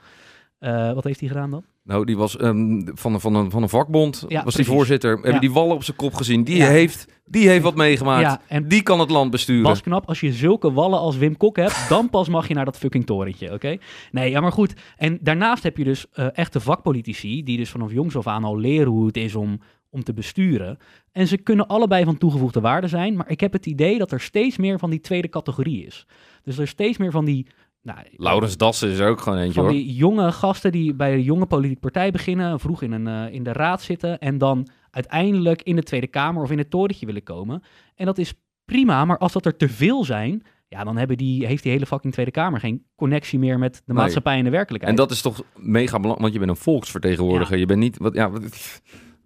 [0.59, 1.63] Eh, wat heeft hij gedaan dan?
[1.83, 4.65] Nou, die was ehm, van, een- van, een, van een vakbond, Ja, was precies.
[4.65, 5.11] die voorzitter.
[5.13, 5.39] Hebben Ja.
[5.39, 6.43] die wallen op zijn kop gezien?
[6.43, 6.67] Die, Ja.
[6.67, 8.21] heeft, die heeft wat meegemaakt.
[8.21, 9.63] Ja, en Die kan het land besturen.
[9.63, 12.65] Bas Knap, als je zulke wallen als Wim Kok hebt, dan pas mag je naar
[12.65, 13.77] dat fucking torentje, oké?
[14.11, 14.73] Nee, ja, maar goed.
[14.97, 18.57] En daarnaast heb je dus eh, echte vakpolitici, die dus vanaf jongs af aan al
[18.59, 19.59] leren hoe het is om,
[19.89, 20.77] om te besturen.
[21.11, 24.21] En ze kunnen allebei van toegevoegde waarde zijn, maar ik heb het idee dat er
[24.21, 26.05] steeds meer van die tweede categorie is.
[26.43, 27.47] Dus er is steeds meer van die...
[27.83, 29.71] Nou, Laurens Dassen is er ook gewoon eentje van hoor.
[29.73, 33.43] die jonge gasten die bij een jonge politieke partij beginnen, vroeg in, een, eh, in
[33.43, 37.23] de raad zitten en dan uiteindelijk in de Tweede Kamer of in het torentje willen
[37.23, 37.63] komen.
[37.95, 38.33] En dat is
[38.65, 41.85] prima, maar als dat er te veel zijn, ja, dan hebben die, heeft die hele
[41.85, 43.97] fucking Tweede Kamer geen connectie meer met de Nee.
[43.97, 44.97] maatschappij en de werkelijkheid.
[44.97, 47.57] En dat is toch mega belangrijk, want je bent een volksvertegenwoordiger.
[47.57, 48.81] Je bent niet, wat, ja, wat,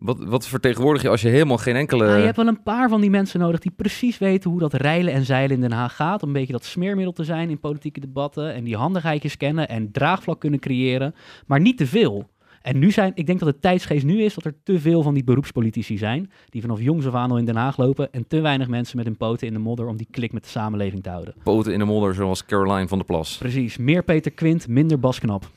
[0.06, 2.06] wat, wat vertegenwoordig je als je helemaal geen enkele...
[2.06, 4.74] Ja, je hebt wel een paar van die mensen nodig die precies weten hoe dat
[4.74, 6.22] reilen en zeilen in Den Haag gaat.
[6.22, 8.54] Om een beetje dat smeermiddel te zijn in politieke debatten.
[8.54, 11.16] En die handigheidjes kennen en draagvlak kunnen creëren.
[11.46, 12.30] Maar niet te veel.
[12.62, 15.14] En nu zijn, ik denk dat het tijdsgeest nu is dat er te veel van
[15.14, 16.32] die beroepspolitici zijn.
[16.50, 18.12] Die vanaf jongs af aan al in Den Haag lopen.
[18.12, 20.50] En te weinig mensen met hun poten in de modder om die klik met de
[20.50, 21.34] samenleving te houden.
[21.44, 23.38] Poten in de modder, zoals Caroline van der Plas.
[23.38, 23.78] Precies.
[23.78, 25.50] Meer Peter Quint, minder Bas Knap.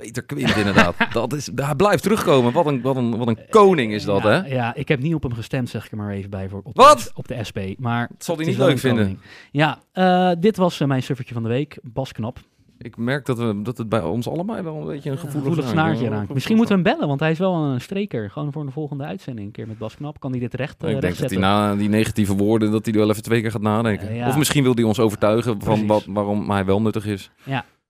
[0.00, 0.94] Peter Quint inderdaad.
[1.12, 2.52] dat is, hij blijft terugkomen.
[2.52, 4.54] Wat een, wat een, wat een koning is dat, ja, hè?
[4.54, 6.48] Ja, ik heb niet op hem gestemd, zeg ik er maar even bij.
[6.48, 6.98] Voor, op Wat?
[6.98, 7.58] De, op de SP.
[7.78, 9.02] Maar Dat zal hij niet leuk vinden.
[9.04, 9.20] koning.
[9.50, 11.78] Ja, eh, dit was eh, mijn suffertje van de week.
[11.82, 12.38] Bas Knap.
[12.78, 15.68] Ik merk dat, we, dat het bij ons allebei wel een beetje een gevoelig, gevoelig
[15.70, 16.32] snaartje raakt.
[16.32, 18.30] Misschien moeten we hem bellen, want hij is wel een streker.
[18.30, 19.46] Gewoon voor de volgende uitzending.
[19.46, 21.76] Een keer met Bas Knap kan hij dit recht, eh, Ik denk dat hij na
[21.76, 24.14] die negatieve woorden, dat hij er wel even twee keer gaat nadenken.
[24.14, 24.28] Ja.
[24.28, 27.30] Of misschien wil hij ons overtuigen van wat, waarom hij wel nuttig is.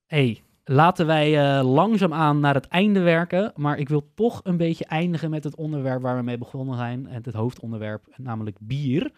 [0.07, 3.53] hey, laten wij eh, langzaamaan naar het einde werken.
[3.57, 7.09] Maar ik wil toch een beetje eindigen met het onderwerp waar we mee begonnen zijn.
[7.09, 9.11] En het hoofdonderwerp, namelijk bier.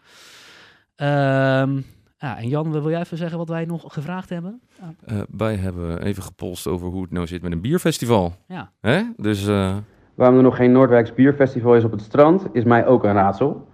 [0.96, 1.80] Ehm,
[2.18, 4.60] ja, en Jan, wil jij even zeggen wat wij nog gevraagd hebben?
[5.04, 8.32] Eh, wij hebben even gepolst over hoe het nou zit met een bierfestival.
[8.46, 8.70] Ja.
[8.80, 9.02] Hè?
[9.16, 9.76] Dus eh,
[10.14, 13.68] Waarom er nog geen Noordwijks bierfestival is op het strand, is mij ook een raadsel.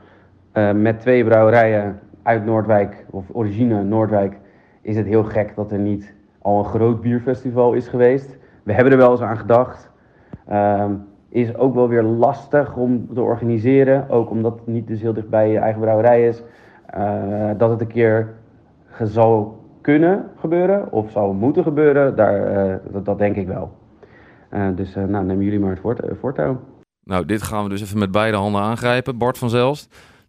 [0.53, 4.39] Eh, met twee brouwerijen uit Noordwijk, of origine Noordwijk,
[4.83, 8.37] is het heel gek dat er niet al een groot bierfestival is geweest.
[8.63, 9.91] We hebben er wel eens aan gedacht.
[10.47, 10.93] Ehm,
[11.29, 15.29] is ook wel weer lastig om te organiseren, ook omdat het niet dus heel dicht
[15.29, 16.43] bij je eigen brouwerij is.
[16.87, 18.35] Eh, dat het een keer
[19.03, 23.73] zal kunnen gebeuren, of zal moeten gebeuren, daar, eh, dat, denk ik wel.
[24.49, 26.61] Eh, dus nou, nemen jullie maar het voort, voortouw.
[27.05, 29.19] Nou, dit gaan we dus even met beide handen aangrijpen.
[29.19, 29.49] Bart van.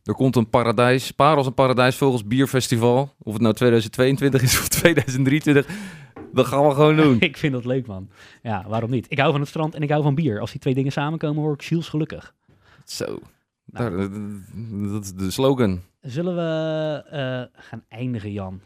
[0.09, 3.13] Er komt een paradijs, Parels en Paradijsvogels bierfestival.
[3.23, 5.67] Of het nou 2022 is of 2023.
[6.33, 7.19] Dat gaan we gewoon doen.
[7.29, 8.09] ik vind dat leuk, man.
[8.41, 9.05] Ja, waarom niet?
[9.09, 10.39] Ik hou van het strand en ik hou van bier.
[10.39, 12.33] Als die twee dingen samenkomen, word ik zielsgelukkig.
[12.85, 13.19] Zo.
[13.65, 13.97] Nou.
[13.97, 14.09] Daar,
[14.91, 15.81] dat is de slogan.
[16.01, 18.61] Zullen we eh, gaan eindigen, Jan?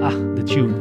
[0.00, 0.74] Ah, de tune.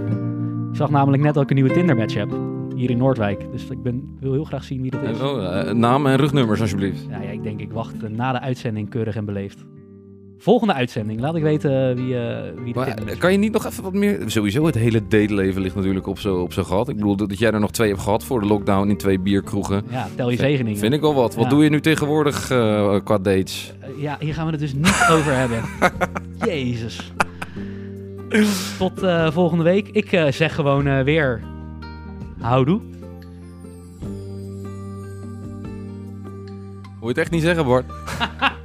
[0.72, 2.59] Ik zag namelijk net dat ik een nieuwe Tinder-match heb.
[2.80, 3.52] Hier in Noordwijk.
[3.52, 5.20] Dus ik ben, wil heel graag zien wie dat is.
[5.22, 7.06] Oh, eh, naam en rugnummers alsjeblieft.
[7.10, 9.66] Ja, ja, ik denk ik wacht eh, na de uitzending keurig en beleefd.
[10.38, 11.20] Volgende uitzending.
[11.20, 13.18] Laat ik weten wie, eh wie de Maar Tinder eh, is.
[13.18, 14.24] kan je niet nog even wat meer...
[14.26, 16.90] Sowieso het hele dateleven ligt natuurlijk op zo'n op zo gat.
[16.90, 19.84] Ik bedoel dat jij er nog twee hebt gehad voor de lockdown in twee bierkroegen.
[19.90, 20.80] Ja, tel je zegeningen.
[20.80, 21.36] Vind ik wel wat.
[21.36, 21.50] Wat Ja.
[21.50, 22.48] doe je nu tegenwoordig
[23.04, 23.74] qua dates?
[23.98, 25.62] Ja, hier gaan we het dus niet over hebben.
[26.46, 27.12] Jezus.
[28.78, 29.00] Tot
[29.34, 29.88] volgende week.
[29.92, 31.42] Ik zeg gewoon weer...
[32.42, 32.82] Houdoe.
[37.00, 37.86] Moet je het echt niet zeggen, Bart?